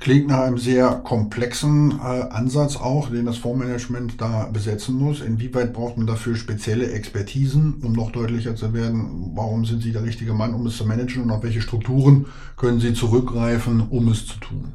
Klingt 0.01 0.29
nach 0.29 0.41
einem 0.41 0.59
sehr 0.59 0.91
komplexen 1.03 1.99
äh, 1.99 2.03
Ansatz 2.31 2.77
auch, 2.77 3.11
den 3.11 3.27
das 3.27 3.37
Fondsmanagement 3.39 4.21
da 4.21 4.49
besetzen 4.53 4.97
muss. 4.97 5.21
Inwieweit 5.21 5.73
braucht 5.73 5.97
man 5.97 6.07
dafür 6.07 6.37
spezielle 6.37 6.93
Expertisen, 6.93 7.75
um 7.83 7.95
noch 7.95 8.13
deutlicher 8.13 8.55
zu 8.55 8.73
werden, 8.73 9.33
warum 9.35 9.65
sind 9.65 9.83
Sie 9.83 9.91
der 9.91 10.05
richtige 10.05 10.35
Mann, 10.35 10.55
um 10.55 10.67
es 10.69 10.77
zu 10.77 10.87
managen 10.87 11.25
und 11.25 11.33
auf 11.33 11.43
welche 11.43 11.61
Strukturen 11.61 12.27
können 12.57 12.79
Sie 12.79 12.95
zurückgreifen, 12.95 13.89
um 13.91 14.09
es 14.09 14.25
zu 14.25 14.39
tun? 14.39 14.75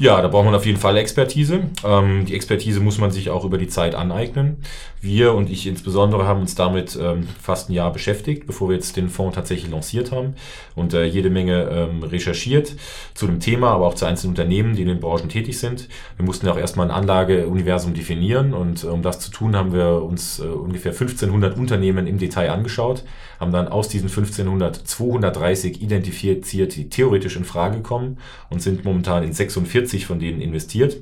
Ja, 0.00 0.22
da 0.22 0.28
braucht 0.28 0.46
man 0.46 0.54
auf 0.54 0.64
jeden 0.64 0.78
Fall 0.78 0.96
Expertise. 0.96 1.64
Ähm, 1.84 2.24
die 2.24 2.34
Expertise 2.34 2.80
muss 2.80 2.96
man 2.96 3.10
sich 3.10 3.28
auch 3.28 3.44
über 3.44 3.58
die 3.58 3.68
Zeit 3.68 3.94
aneignen. 3.94 4.56
Wir 5.02 5.34
und 5.34 5.50
ich 5.50 5.66
insbesondere 5.66 6.26
haben 6.26 6.40
uns 6.40 6.54
damit 6.54 6.98
ähm, 6.98 7.28
fast 7.38 7.68
ein 7.68 7.74
Jahr 7.74 7.92
beschäftigt, 7.92 8.46
bevor 8.46 8.70
wir 8.70 8.76
jetzt 8.76 8.96
den 8.96 9.10
Fonds 9.10 9.34
tatsächlich 9.34 9.70
lanciert 9.70 10.10
haben 10.10 10.36
und 10.74 10.94
äh, 10.94 11.04
jede 11.04 11.28
Menge 11.28 11.64
ähm, 11.64 12.02
recherchiert 12.02 12.76
zu 13.12 13.26
dem 13.26 13.40
Thema, 13.40 13.72
aber 13.72 13.88
auch 13.88 13.94
zu 13.94 14.06
einzelnen 14.06 14.30
Unternehmen, 14.30 14.74
die 14.74 14.80
in 14.80 14.88
den 14.88 15.00
Branchen 15.00 15.28
tätig 15.28 15.58
sind. 15.58 15.86
Wir 16.16 16.24
mussten 16.24 16.46
ja 16.46 16.52
auch 16.52 16.58
erstmal 16.58 16.86
ein 16.86 16.96
Anlageuniversum 16.96 17.92
definieren 17.92 18.54
und 18.54 18.84
äh, 18.84 18.86
um 18.86 19.02
das 19.02 19.20
zu 19.20 19.30
tun, 19.30 19.54
haben 19.54 19.74
wir 19.74 20.02
uns 20.02 20.38
äh, 20.38 20.44
ungefähr 20.44 20.92
1500 20.92 21.58
Unternehmen 21.58 22.06
im 22.06 22.16
Detail 22.16 22.52
angeschaut, 22.52 23.04
haben 23.40 23.50
dann 23.50 23.66
aus 23.66 23.88
diesen 23.88 24.08
1500 24.08 24.86
230 24.86 25.82
identifiziert, 25.82 26.76
die 26.76 26.88
theoretisch 26.88 27.36
in 27.36 27.44
Frage 27.44 27.80
kommen 27.80 28.18
und 28.50 28.62
sind 28.62 28.84
momentan 28.84 29.24
in 29.24 29.32
46 29.32 29.80
40 29.80 30.06
von 30.06 30.18
denen 30.18 30.40
investiert. 30.40 30.96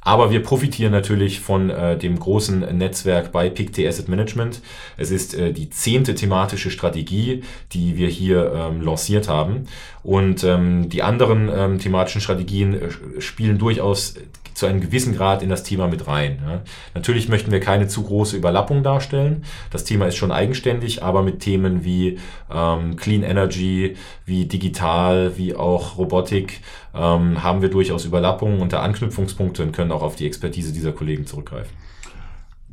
Aber 0.00 0.30
wir 0.30 0.42
profitieren 0.42 0.92
natürlich 0.92 1.40
von 1.40 1.70
äh, 1.70 1.98
dem 1.98 2.18
großen 2.18 2.60
Netzwerk 2.78 3.30
bei 3.30 3.50
PICT 3.50 3.80
Asset 3.80 4.08
Management. 4.08 4.62
Es 4.96 5.10
ist 5.10 5.34
äh, 5.34 5.52
die 5.52 5.68
zehnte 5.70 6.14
thematische 6.14 6.70
Strategie, 6.70 7.42
die 7.72 7.96
wir 7.96 8.08
hier 8.08 8.52
ähm, 8.54 8.80
lanciert 8.80 9.28
haben. 9.28 9.66
Und 10.02 10.44
ähm, 10.44 10.88
die 10.88 11.02
anderen 11.02 11.50
ähm, 11.52 11.78
thematischen 11.78 12.20
Strategien 12.20 12.74
äh, 12.74 13.20
spielen 13.20 13.58
durchaus 13.58 14.14
zu 14.58 14.66
einem 14.66 14.80
gewissen 14.80 15.14
Grad 15.14 15.42
in 15.42 15.48
das 15.48 15.62
Thema 15.62 15.86
mit 15.86 16.08
rein. 16.08 16.38
Ja. 16.44 16.60
Natürlich 16.94 17.28
möchten 17.28 17.52
wir 17.52 17.60
keine 17.60 17.86
zu 17.86 18.02
große 18.02 18.36
Überlappung 18.36 18.82
darstellen. 18.82 19.44
Das 19.70 19.84
Thema 19.84 20.06
ist 20.06 20.16
schon 20.16 20.32
eigenständig, 20.32 21.02
aber 21.04 21.22
mit 21.22 21.38
Themen 21.38 21.84
wie 21.84 22.18
ähm, 22.52 22.96
Clean 22.96 23.22
Energy, 23.22 23.96
wie 24.26 24.46
digital, 24.46 25.38
wie 25.38 25.54
auch 25.54 25.96
Robotik 25.96 26.60
ähm, 26.92 27.42
haben 27.42 27.62
wir 27.62 27.68
durchaus 27.68 28.04
Überlappungen 28.04 28.60
und 28.60 28.74
Anknüpfungspunkte 28.74 29.62
und 29.62 29.72
können 29.72 29.92
auch 29.92 30.02
auf 30.02 30.16
die 30.16 30.26
Expertise 30.26 30.72
dieser 30.72 30.90
Kollegen 30.90 31.24
zurückgreifen. 31.24 31.87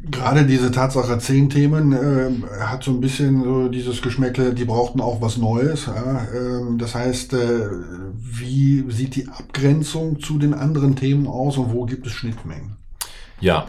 Gerade 0.09 0.45
diese 0.45 0.71
Tatsache, 0.71 1.17
zehn 1.17 1.49
Themen, 1.49 1.91
äh, 1.91 2.63
hat 2.63 2.83
so 2.83 2.91
ein 2.91 3.01
bisschen 3.01 3.43
so 3.43 3.69
dieses 3.69 4.01
Geschmäckle, 4.01 4.53
die 4.53 4.65
brauchten 4.65 5.01
auch 5.01 5.21
was 5.21 5.37
Neues. 5.37 5.87
Ja? 5.87 6.27
Ähm, 6.35 6.77
das 6.77 6.93
heißt, 6.93 7.33
äh, 7.33 7.69
wie 8.13 8.83
sieht 8.89 9.15
die 9.15 9.27
Abgrenzung 9.27 10.19
zu 10.19 10.37
den 10.37 10.53
anderen 10.53 10.95
Themen 10.95 11.27
aus 11.27 11.57
und 11.57 11.73
wo 11.73 11.85
gibt 11.85 12.05
es 12.05 12.13
Schnittmengen? 12.13 12.77
Ja, 13.39 13.67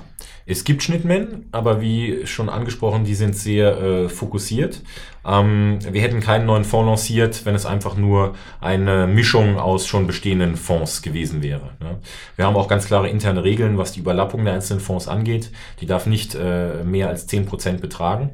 es 0.48 0.62
gibt 0.62 0.82
Schnittmengen, 0.82 1.46
aber 1.50 1.80
wie 1.80 2.24
schon 2.26 2.48
angesprochen, 2.48 3.04
die 3.04 3.16
sind 3.16 3.34
sehr 3.36 3.78
äh, 3.78 4.08
fokussiert. 4.08 4.82
Ähm, 5.26 5.78
wir 5.90 6.00
hätten 6.00 6.20
keinen 6.20 6.46
neuen 6.46 6.64
Fonds 6.64 6.86
lanciert, 6.86 7.44
wenn 7.44 7.54
es 7.54 7.66
einfach 7.66 7.96
nur 7.96 8.34
eine 8.60 9.06
Mischung 9.06 9.58
aus 9.58 9.86
schon 9.86 10.06
bestehenden 10.06 10.56
Fonds 10.56 11.02
gewesen 11.02 11.42
wäre. 11.42 11.72
Ne? 11.80 11.98
Wir 12.36 12.46
haben 12.46 12.56
auch 12.56 12.68
ganz 12.68 12.86
klare 12.86 13.08
interne 13.08 13.42
Regeln, 13.42 13.78
was 13.78 13.92
die 13.92 14.00
Überlappung 14.00 14.44
der 14.44 14.54
einzelnen 14.54 14.80
Fonds 14.80 15.08
angeht. 15.08 15.50
Die 15.80 15.86
darf 15.86 16.06
nicht 16.06 16.34
äh, 16.34 16.84
mehr 16.84 17.08
als 17.08 17.26
zehn 17.26 17.46
Prozent 17.46 17.80
betragen. 17.80 18.30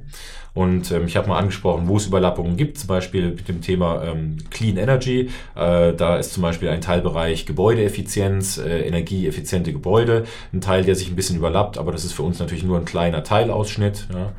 Und 0.55 0.91
ähm, 0.91 1.07
ich 1.07 1.17
habe 1.17 1.29
mal 1.29 1.39
angesprochen, 1.39 1.89
wo 1.89 1.97
es 1.97 2.07
Überlappungen 2.07 2.57
gibt, 2.59 2.77
zum 2.77 2.89
Beispiel 2.89 3.31
mit 3.31 3.49
dem 3.49 3.63
Thema 3.63 4.05
ähm, 4.05 4.37
Clean 4.51 4.77
Energy. 4.77 5.31
Äh, 5.55 5.95
da 5.95 6.17
ist 6.19 6.35
zum 6.35 6.43
Beispiel 6.43 6.69
ein 6.69 6.83
Teilbereich 6.83 7.47
Gebäudeeffizienz, 7.47 8.59
äh, 8.59 8.81
energieeffiziente 8.87 9.73
Gebäude, 9.73 10.25
ein 10.53 10.61
Teil, 10.61 10.85
der 10.85 10.95
sich 10.95 11.09
ein 11.09 11.17
bisschen 11.17 11.37
überlappt, 11.37 11.79
aber 11.79 11.91
das 11.91 12.05
ist 12.05 12.13
für 12.13 12.23
uns 12.23 12.39
natürlich 12.39 12.65
nur 12.65 12.79
ein 12.79 12.85
kleiner 12.85 13.25
Teilausschnitt. 13.25 14.09
Ja. 14.13 14.33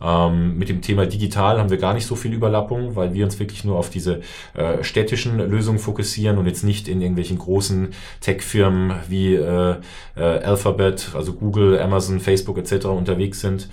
Ähm, 0.00 0.58
mit 0.58 0.68
dem 0.68 0.82
Thema 0.82 1.06
digital 1.06 1.58
haben 1.58 1.70
wir 1.70 1.78
gar 1.78 1.94
nicht 1.94 2.06
so 2.06 2.16
viel 2.16 2.32
Überlappung, 2.32 2.96
weil 2.96 3.14
wir 3.14 3.24
uns 3.24 3.38
wirklich 3.38 3.64
nur 3.64 3.78
auf 3.78 3.90
diese 3.90 4.20
äh, 4.54 4.82
städtischen 4.82 5.38
Lösungen 5.38 5.78
fokussieren 5.78 6.38
und 6.38 6.46
jetzt 6.46 6.64
nicht 6.64 6.88
in 6.88 7.00
irgendwelchen 7.00 7.38
großen 7.38 7.88
Tech-Firmen 8.20 8.94
wie 9.08 9.34
äh, 9.34 9.76
äh, 10.16 10.20
Alphabet, 10.20 11.10
also 11.14 11.32
Google, 11.32 11.80
Amazon, 11.80 12.20
Facebook 12.20 12.58
etc. 12.58 12.86
unterwegs 12.86 13.40
sind. 13.40 13.68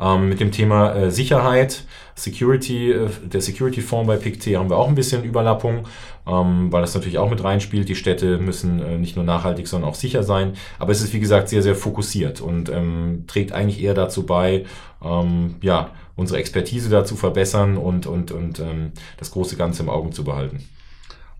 Ähm, 0.00 0.28
mit 0.28 0.40
dem 0.40 0.52
Thema 0.52 0.94
äh, 0.94 1.10
Sicherheit, 1.10 1.84
Security, 2.18 2.90
äh, 2.90 3.08
der 3.22 3.40
Security-Fonds 3.40 4.06
bei 4.06 4.16
PICT 4.16 4.56
haben 4.56 4.70
wir 4.70 4.76
auch 4.76 4.88
ein 4.88 4.94
bisschen 4.94 5.24
Überlappung, 5.24 5.86
ähm, 6.26 6.72
weil 6.72 6.80
das 6.80 6.94
natürlich 6.94 7.18
auch 7.18 7.30
mit 7.30 7.42
reinspielt. 7.42 7.88
Die 7.88 7.94
Städte 7.94 8.38
müssen 8.38 8.82
äh, 8.82 8.98
nicht 8.98 9.16
nur 9.16 9.24
nachhaltig, 9.24 9.68
sondern 9.68 9.88
auch 9.88 9.94
sicher 9.94 10.22
sein. 10.22 10.54
Aber 10.78 10.92
es 10.92 11.00
ist, 11.00 11.12
wie 11.12 11.20
gesagt, 11.20 11.48
sehr, 11.48 11.62
sehr 11.62 11.76
fokussiert 11.76 12.40
und 12.40 12.68
ähm, 12.70 13.24
trägt 13.26 13.52
eigentlich 13.52 13.82
eher 13.82 13.94
dazu 13.94 14.26
bei, 14.26 14.64
ähm, 15.04 15.54
ja, 15.62 15.90
unsere 16.16 16.40
Expertise 16.40 16.90
da 16.90 17.04
zu 17.04 17.14
verbessern 17.14 17.76
und, 17.76 18.06
und, 18.06 18.32
und 18.32 18.58
ähm, 18.58 18.92
das 19.18 19.30
große 19.30 19.56
Ganze 19.56 19.84
im 19.84 19.88
Auge 19.88 20.10
zu 20.10 20.24
behalten. 20.24 20.64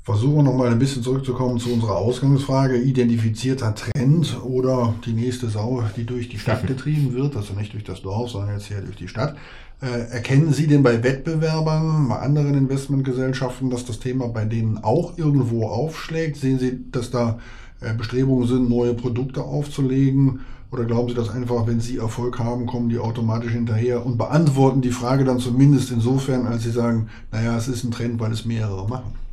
Versuchen 0.08 0.36
wir 0.36 0.42
nochmal 0.42 0.68
ein 0.68 0.78
bisschen 0.78 1.02
zurückzukommen 1.02 1.58
zu 1.58 1.70
unserer 1.70 1.96
Ausgangsfrage. 1.96 2.78
Identifizierter 2.78 3.74
Trend 3.74 4.38
oder 4.42 4.94
die 5.04 5.12
nächste 5.12 5.50
Sau, 5.50 5.84
die 5.98 6.06
durch 6.06 6.30
die 6.30 6.38
Stadt 6.38 6.66
getrieben 6.66 7.12
wird, 7.12 7.36
also 7.36 7.52
nicht 7.52 7.74
durch 7.74 7.84
das 7.84 8.00
Dorf, 8.00 8.30
sondern 8.30 8.54
jetzt 8.54 8.68
hier 8.68 8.80
durch 8.80 8.96
die 8.96 9.08
Stadt. 9.08 9.36
Äh, 9.82 10.10
erkennen 10.10 10.54
Sie 10.54 10.66
denn 10.66 10.82
bei 10.82 11.04
Wettbewerbern, 11.04 12.08
bei 12.08 12.20
anderen 12.20 12.54
Investmentgesellschaften, 12.54 13.68
dass 13.68 13.84
das 13.84 14.00
Thema 14.00 14.28
bei 14.28 14.46
denen 14.46 14.78
auch 14.78 15.18
irgendwo 15.18 15.66
aufschlägt? 15.66 16.38
Sehen 16.38 16.58
Sie, 16.58 16.90
dass 16.90 17.10
da 17.10 17.38
äh, 17.82 17.92
Bestrebungen 17.92 18.48
sind, 18.48 18.70
neue 18.70 18.94
Produkte 18.94 19.42
aufzulegen? 19.42 20.40
Oder 20.70 20.86
glauben 20.86 21.10
Sie, 21.10 21.16
dass 21.16 21.28
einfach, 21.28 21.66
wenn 21.66 21.80
Sie 21.80 21.98
Erfolg 21.98 22.38
haben, 22.38 22.64
kommen 22.64 22.88
die 22.88 22.98
automatisch 22.98 23.52
hinterher 23.52 24.06
und 24.06 24.16
beantworten 24.16 24.80
die 24.80 24.90
Frage 24.90 25.26
dann 25.26 25.38
zumindest 25.38 25.90
insofern, 25.90 26.46
als 26.46 26.62
Sie 26.62 26.70
sagen, 26.70 27.08
naja, 27.30 27.58
es 27.58 27.68
ist 27.68 27.84
ein 27.84 27.90
Trend, 27.90 28.18
weil 28.20 28.32
es 28.32 28.46
mehrere 28.46 28.88
machen? 28.88 29.27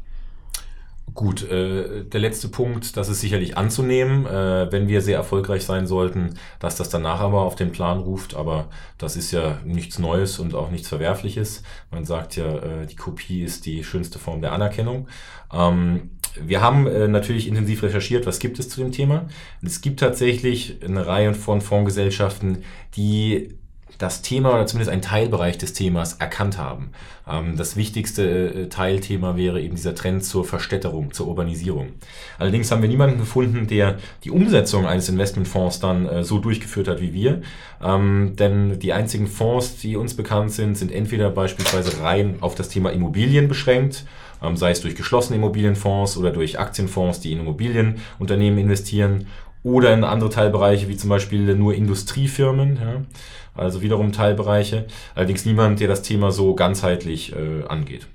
Gut, 1.16 1.50
äh, 1.50 2.04
der 2.04 2.20
letzte 2.20 2.50
Punkt, 2.50 2.98
das 2.98 3.08
ist 3.08 3.22
sicherlich 3.22 3.56
anzunehmen, 3.56 4.26
äh, 4.26 4.70
wenn 4.70 4.90
wir 4.90 5.00
sehr 5.00 5.16
erfolgreich 5.16 5.64
sein 5.64 5.88
sollten, 5.88 6.34
dass 6.60 6.76
das 6.76 6.90
danach 6.90 7.22
aber 7.22 7.44
auf 7.44 7.56
den 7.56 7.72
Plan 7.72 8.00
ruft, 8.00 8.36
aber 8.36 8.70
das 8.98 9.16
ist 9.16 9.32
ja 9.32 9.60
nichts 9.64 9.98
Neues 9.98 10.40
und 10.40 10.54
auch 10.56 10.70
nichts 10.70 10.90
Verwerfliches. 10.90 11.64
Man 11.90 12.04
sagt 12.04 12.36
ja, 12.36 12.58
äh, 12.58 12.86
die 12.86 12.98
Kopie 12.98 13.44
ist 13.44 13.66
die 13.66 13.86
schönste 13.86 14.20
Form 14.20 14.42
der 14.42 14.52
Anerkennung. 14.52 15.08
Ähm, 15.54 16.10
wir 16.38 16.60
haben 16.60 16.86
äh, 16.86 17.08
natürlich 17.08 17.48
intensiv 17.48 17.84
recherchiert, 17.84 18.26
was 18.26 18.40
gibt 18.40 18.60
es 18.60 18.68
zu 18.68 18.82
dem 18.82 18.92
Thema. 18.92 19.30
Es 19.64 19.80
gibt 19.80 20.02
tatsächlich 20.02 20.84
eine 20.84 21.08
Reihe 21.08 21.34
von 21.34 21.62
Fondsgesellschaften, 21.62 22.66
die 22.98 23.58
das 23.98 24.22
Thema 24.22 24.54
oder 24.54 24.66
zumindest 24.66 24.92
einen 24.92 25.02
Teilbereich 25.02 25.58
des 25.58 25.74
Themas 25.74 26.14
erkannt 26.14 26.58
haben. 26.58 26.92
Ähm, 27.28 27.56
das 27.56 27.76
wichtigste 27.76 28.24
äh, 28.24 28.70
Teilthema 28.70 29.38
wäre 29.38 29.62
eben 29.62 29.76
dieser 29.76 29.96
Trend 29.96 30.24
zur 30.24 30.44
Verstädterung, 30.44 31.14
zur 31.14 31.28
Urbanisierung. 31.28 31.94
Allerdings 32.38 32.72
haben 32.72 32.82
wir 32.82 32.90
niemanden 32.90 33.20
gefunden, 33.20 33.68
der 33.68 33.98
die 34.24 34.32
Umsetzung 34.32 34.86
eines 34.86 35.08
Investmentfonds 35.08 35.80
dann 35.80 36.08
äh, 36.08 36.24
so 36.24 36.40
durchgeführt 36.40 36.88
hat 36.88 37.02
wie 37.02 37.14
wir. 37.14 37.42
Ähm, 37.82 38.36
denn 38.38 38.80
die 38.80 38.94
einzigen 38.94 39.28
Fonds, 39.28 39.78
die 39.78 39.96
uns 39.96 40.16
bekannt 40.16 40.52
sind, 40.52 40.78
sind 40.78 40.92
entweder 40.92 41.30
beispielsweise 41.30 42.02
rein 42.02 42.38
auf 42.42 42.56
das 42.56 42.70
Thema 42.70 42.92
Immobilien 42.92 43.48
beschränkt 43.48 44.06
ähm, 44.44 44.58
sei 44.58 44.72
es 44.72 44.82
durch 44.82 44.96
geschlossene 44.96 45.38
Immobilienfonds 45.38 46.18
oder 46.18 46.32
durch 46.32 46.60
Aktienfonds, 46.60 47.22
die 47.22 47.32
in 47.32 47.40
Immobilienunternehmen 47.40 48.60
investieren 48.60 49.28
oder 49.64 49.94
in 49.94 50.04
andere 50.04 50.30
Teilbereiche 50.30 50.88
wie 50.90 50.98
zum 50.98 51.10
Beispiel 51.10 51.56
nur 51.56 51.74
Industriefirmen, 51.74 53.08
also 53.56 53.82
wiederum 53.82 54.12
Teilbereiche. 54.12 54.86
Allerdings 55.16 55.46
niemand, 55.46 55.80
der 55.80 55.88
das 55.88 56.02
Thema 56.02 56.32
so 56.32 56.56
ganzheitlich 56.56 57.34
äh, 57.36 57.64
angeht. 57.68 58.08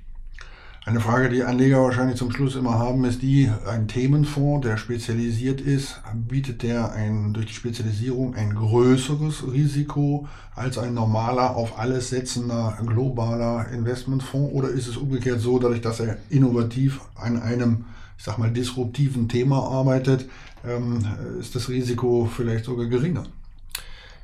Eine 0.86 1.00
Frage, 1.00 1.28
die 1.28 1.44
Anleger 1.44 1.82
wahrscheinlich 1.82 2.16
zum 2.16 2.32
Schluss 2.32 2.56
immer 2.56 2.78
haben, 2.78 3.04
ist 3.04 3.20
die, 3.20 3.50
ein 3.66 3.86
Themenfonds, 3.86 4.66
der 4.66 4.78
spezialisiert 4.78 5.60
ist, 5.60 6.00
bietet 6.14 6.62
der 6.62 6.92
ein, 6.92 7.34
durch 7.34 7.46
die 7.46 7.52
Spezialisierung 7.52 8.34
ein 8.34 8.54
größeres 8.54 9.52
Risiko 9.52 10.26
als 10.56 10.78
ein 10.78 10.94
normaler, 10.94 11.54
auf 11.54 11.78
alles 11.78 12.08
setzender, 12.08 12.78
globaler 12.86 13.68
Investmentfonds? 13.70 14.54
Oder 14.54 14.70
ist 14.70 14.88
es 14.88 14.96
umgekehrt 14.96 15.40
so, 15.40 15.58
dadurch, 15.58 15.82
dass 15.82 16.00
er 16.00 16.16
innovativ 16.30 17.00
an 17.14 17.40
einem, 17.40 17.84
ich 18.16 18.24
sag 18.24 18.38
mal, 18.38 18.50
disruptiven 18.50 19.28
Thema 19.28 19.62
arbeitet, 19.62 20.30
ähm, 20.66 21.06
ist 21.38 21.54
das 21.54 21.68
Risiko 21.68 22.28
vielleicht 22.34 22.64
sogar 22.64 22.86
geringer? 22.86 23.24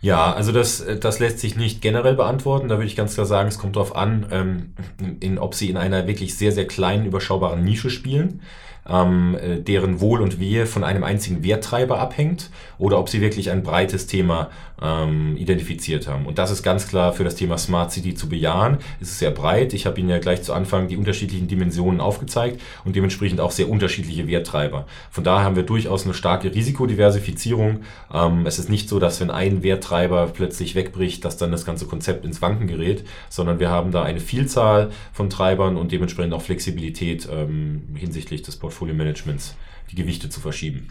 Ja, 0.00 0.32
also 0.32 0.52
das, 0.52 0.84
das 1.00 1.18
lässt 1.18 1.40
sich 1.40 1.56
nicht 1.56 1.80
generell 1.80 2.14
beantworten. 2.14 2.68
Da 2.68 2.76
würde 2.76 2.86
ich 2.86 2.96
ganz 2.96 3.14
klar 3.14 3.26
sagen, 3.26 3.48
es 3.48 3.58
kommt 3.58 3.76
darauf 3.76 3.96
an, 3.96 4.26
ähm, 4.30 4.74
in, 5.20 5.38
ob 5.38 5.54
Sie 5.54 5.68
in 5.70 5.76
einer 5.76 6.06
wirklich 6.06 6.36
sehr, 6.36 6.52
sehr 6.52 6.66
kleinen, 6.66 7.06
überschaubaren 7.06 7.64
Nische 7.64 7.90
spielen 7.90 8.40
ähm, 8.88 9.36
äh, 9.40 9.60
deren 9.60 10.00
Wohl 10.00 10.20
und 10.20 10.38
Wehe 10.38 10.66
von 10.66 10.84
einem 10.84 11.04
einzigen 11.04 11.44
Werttreiber 11.44 11.98
abhängt 11.98 12.50
oder 12.78 12.98
ob 12.98 13.08
sie 13.08 13.20
wirklich 13.20 13.50
ein 13.50 13.62
breites 13.62 14.06
Thema 14.06 14.50
ähm, 14.80 15.36
identifiziert 15.36 16.06
haben. 16.06 16.26
Und 16.26 16.38
das 16.38 16.50
ist 16.50 16.62
ganz 16.62 16.88
klar 16.88 17.12
für 17.12 17.24
das 17.24 17.34
Thema 17.34 17.56
Smart 17.56 17.92
City 17.92 18.14
zu 18.14 18.28
bejahen. 18.28 18.78
Es 19.00 19.08
ist 19.08 19.18
sehr 19.18 19.30
breit. 19.30 19.72
Ich 19.72 19.86
habe 19.86 19.98
Ihnen 19.98 20.10
ja 20.10 20.18
gleich 20.18 20.42
zu 20.42 20.52
Anfang 20.52 20.88
die 20.88 20.96
unterschiedlichen 20.96 21.48
Dimensionen 21.48 22.00
aufgezeigt 22.00 22.60
und 22.84 22.94
dementsprechend 22.94 23.40
auch 23.40 23.50
sehr 23.50 23.70
unterschiedliche 23.70 24.28
Werttreiber. 24.28 24.86
Von 25.10 25.24
daher 25.24 25.44
haben 25.44 25.56
wir 25.56 25.62
durchaus 25.62 26.04
eine 26.04 26.14
starke 26.14 26.54
Risikodiversifizierung. 26.54 27.80
Ähm, 28.12 28.46
es 28.46 28.58
ist 28.58 28.68
nicht 28.68 28.88
so, 28.88 28.98
dass 28.98 29.20
wenn 29.20 29.30
ein 29.30 29.62
Werttreiber 29.62 30.26
plötzlich 30.32 30.74
wegbricht, 30.74 31.24
dass 31.24 31.38
dann 31.38 31.50
das 31.50 31.64
ganze 31.64 31.86
Konzept 31.86 32.24
ins 32.24 32.42
Wanken 32.42 32.66
gerät, 32.66 33.04
sondern 33.30 33.58
wir 33.58 33.70
haben 33.70 33.92
da 33.92 34.02
eine 34.02 34.20
Vielzahl 34.20 34.90
von 35.12 35.30
Treibern 35.30 35.76
und 35.76 35.90
dementsprechend 35.90 36.34
auch 36.34 36.42
Flexibilität 36.42 37.28
ähm, 37.32 37.82
hinsichtlich 37.94 38.42
des 38.42 38.56
Portfolios. 38.56 38.75
Portfolio-Managements 38.76 39.54
die 39.90 39.96
Gewichte 39.96 40.28
zu 40.28 40.40
verschieben. 40.40 40.88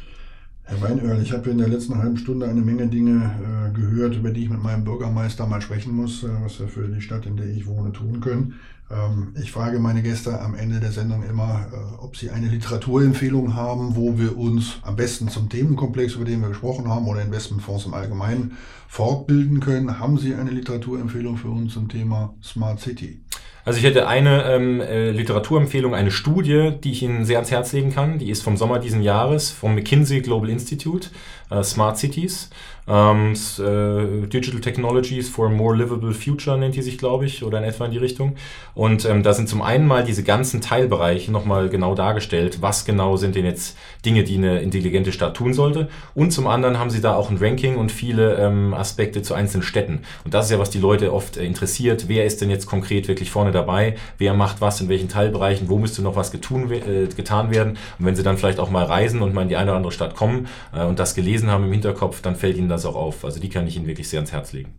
Herr 0.63 0.81
Weinöhrl, 0.81 1.21
ich 1.21 1.31
habe 1.31 1.51
in 1.51 1.59
der 1.59 1.67
letzten 1.67 1.99
halben 1.99 2.17
Stunde 2.17 2.47
eine 2.47 2.61
Menge 2.61 2.87
Dinge 2.87 3.35
äh, 3.39 3.71
gehört, 3.71 4.15
über 4.15 4.31
die 4.31 4.45
ich 4.45 4.49
mit 4.49 4.63
meinem 4.63 4.83
Bürgermeister 4.83 5.45
mal 5.45 5.61
sprechen 5.61 5.93
muss, 5.95 6.23
äh, 6.23 6.29
was 6.41 6.59
wir 6.59 6.67
für 6.67 6.87
die 6.87 7.01
Stadt, 7.01 7.27
in 7.27 7.37
der 7.37 7.45
ich 7.45 7.67
wohne, 7.67 7.91
tun 7.91 8.19
können. 8.19 8.55
Ähm, 8.89 9.35
ich 9.39 9.51
frage 9.51 9.77
meine 9.77 10.01
Gäste 10.01 10.41
am 10.41 10.55
Ende 10.55 10.79
der 10.79 10.91
Sendung 10.91 11.21
immer, 11.21 11.67
äh, 11.71 12.01
ob 12.01 12.17
sie 12.17 12.31
eine 12.31 12.47
Literaturempfehlung 12.47 13.53
haben, 13.53 13.95
wo 13.95 14.17
wir 14.17 14.35
uns 14.39 14.79
am 14.81 14.95
besten 14.95 15.27
zum 15.27 15.49
Themenkomplex, 15.49 16.15
über 16.15 16.25
den 16.25 16.41
wir 16.41 16.49
gesprochen 16.49 16.87
haben, 16.87 17.07
oder 17.07 17.21
Investmentfonds 17.21 17.85
im 17.85 17.93
Allgemeinen 17.93 18.53
fortbilden 18.87 19.59
können. 19.59 19.99
Haben 19.99 20.17
Sie 20.17 20.33
eine 20.33 20.49
Literaturempfehlung 20.49 21.37
für 21.37 21.49
uns 21.49 21.73
zum 21.73 21.89
Thema 21.89 22.33
Smart 22.41 22.79
City? 22.79 23.21
Also 23.65 23.79
ich 23.79 23.83
hätte 23.83 24.07
eine 24.07 24.43
ähm, 24.43 24.79
äh, 24.79 25.09
Literaturempfehlung, 25.09 25.95
eine 25.95 26.11
Studie, 26.11 26.71
die 26.83 26.91
ich 26.91 27.01
Ihnen 27.01 27.25
sehr 27.25 27.37
ans 27.37 27.49
Herz 27.49 27.73
legen 27.73 27.91
kann. 27.91 28.19
Die 28.19 28.29
ist 28.29 28.43
vom 28.43 28.57
Sommer 28.57 28.77
diesen 28.77 29.01
Jahres 29.01 29.49
vom 29.49 29.73
McKinsey 29.73 30.21
Global 30.21 30.51
Institute, 30.51 31.09
äh, 31.55 31.63
Smart 31.63 31.97
Cities. 31.97 32.49
Ähm, 32.87 33.33
äh, 33.33 34.27
Digital 34.27 34.61
Technologies 34.61 35.27
for 35.27 35.47
a 35.47 35.49
More 35.49 35.75
Livable 35.75 36.13
Future 36.13 36.57
nennt 36.57 36.75
die 36.75 36.83
sich, 36.83 36.99
glaube 36.99 37.25
ich, 37.25 37.43
oder 37.43 37.57
in 37.57 37.63
etwa 37.63 37.85
in 37.85 37.91
die 37.91 37.97
Richtung. 37.97 38.35
Und 38.75 39.05
ähm, 39.05 39.23
da 39.23 39.33
sind 39.33 39.49
zum 39.49 39.63
einen 39.63 39.87
mal 39.87 40.03
diese 40.03 40.23
ganzen 40.23 40.61
Teilbereiche 40.61 41.31
nochmal 41.31 41.69
genau 41.69 41.95
dargestellt, 41.95 42.61
was 42.61 42.85
genau 42.85 43.17
sind 43.17 43.35
denn 43.35 43.45
jetzt 43.45 43.75
Dinge, 44.05 44.23
die 44.23 44.37
eine 44.37 44.59
intelligente 44.59 45.11
Stadt 45.11 45.35
tun 45.35 45.53
sollte. 45.53 45.87
Und 46.13 46.31
zum 46.31 46.45
anderen 46.45 46.77
haben 46.77 46.91
sie 46.91 47.01
da 47.01 47.15
auch 47.15 47.31
ein 47.31 47.37
Ranking 47.37 47.77
und 47.77 47.91
viele 47.91 48.35
ähm, 48.35 48.75
Aspekte 48.75 49.23
zu 49.23 49.33
einzelnen 49.33 49.63
Städten. 49.63 50.01
Und 50.23 50.33
das 50.35 50.45
ist 50.45 50.51
ja, 50.51 50.59
was 50.59 50.69
die 50.69 50.79
Leute 50.79 51.11
oft 51.11 51.37
äh, 51.37 51.43
interessiert. 51.43 52.07
Wer 52.07 52.25
ist 52.25 52.41
denn 52.41 52.51
jetzt 52.51 52.67
konkret 52.67 53.07
wirklich 53.07 53.31
vorne 53.31 53.51
dabei? 53.51 53.95
Wer 54.19 54.35
macht 54.35 54.61
was 54.61 54.79
in 54.79 54.89
welchen 54.89 55.09
Teilbereichen? 55.09 55.69
Wo 55.69 55.79
müsste 55.79 56.03
noch 56.03 56.15
was 56.15 56.31
getun, 56.31 56.71
äh, 56.71 57.07
getan 57.07 57.49
werden? 57.49 57.77
Und 57.97 58.05
wenn 58.05 58.15
sie 58.15 58.21
dann 58.21 58.37
vielleicht 58.37 58.59
auch 58.59 58.69
mal 58.69 58.85
reisen 58.85 59.23
und 59.23 59.33
mal 59.33 59.41
in 59.41 59.49
die 59.49 59.55
eine 59.55 59.71
oder 59.71 59.77
andere 59.77 59.91
Stadt 59.91 60.15
kommen 60.15 60.47
äh, 60.71 60.83
und 60.83 60.99
das 60.99 61.15
gelesen 61.15 61.44
haben 61.49 61.65
im 61.65 61.71
Hinterkopf, 61.71 62.21
dann 62.21 62.35
fällt 62.35 62.57
ihnen 62.57 62.69
das 62.69 62.85
auch 62.85 62.95
auf. 62.95 63.25
Also 63.25 63.39
die 63.39 63.49
kann 63.49 63.67
ich 63.67 63.77
Ihnen 63.77 63.87
wirklich 63.87 64.09
sehr 64.09 64.19
ans 64.19 64.31
Herz 64.31 64.53
legen. 64.53 64.73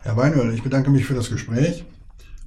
Herr 0.00 0.16
Weinöl, 0.16 0.54
ich 0.54 0.62
bedanke 0.62 0.90
mich 0.90 1.04
für 1.04 1.14
das 1.14 1.30
Gespräch. 1.30 1.84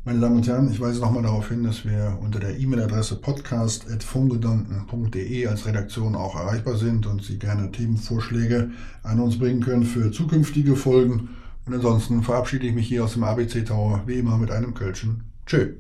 Meine 0.03 0.19
Damen 0.19 0.37
und 0.37 0.47
Herren, 0.47 0.71
ich 0.71 0.81
weise 0.81 0.99
nochmal 0.99 1.21
darauf 1.21 1.49
hin, 1.49 1.63
dass 1.63 1.85
wir 1.85 2.17
unter 2.21 2.39
der 2.39 2.57
E-Mail-Adresse 2.57 3.17
podcast.fungedanken.de 3.17 5.45
als 5.45 5.67
Redaktion 5.67 6.15
auch 6.15 6.35
erreichbar 6.35 6.75
sind 6.75 7.05
und 7.05 7.23
Sie 7.23 7.37
gerne 7.37 7.71
Themenvorschläge 7.71 8.71
an 9.03 9.19
uns 9.19 9.37
bringen 9.37 9.61
können 9.61 9.83
für 9.83 10.11
zukünftige 10.11 10.75
Folgen. 10.75 11.29
Und 11.67 11.75
ansonsten 11.75 12.23
verabschiede 12.23 12.65
ich 12.65 12.73
mich 12.73 12.87
hier 12.87 13.03
aus 13.03 13.13
dem 13.13 13.23
ABC 13.23 13.63
Tower 13.63 14.01
wie 14.07 14.15
immer 14.15 14.39
mit 14.39 14.49
einem 14.49 14.73
Kölschen. 14.73 15.21
Tschö. 15.45 15.73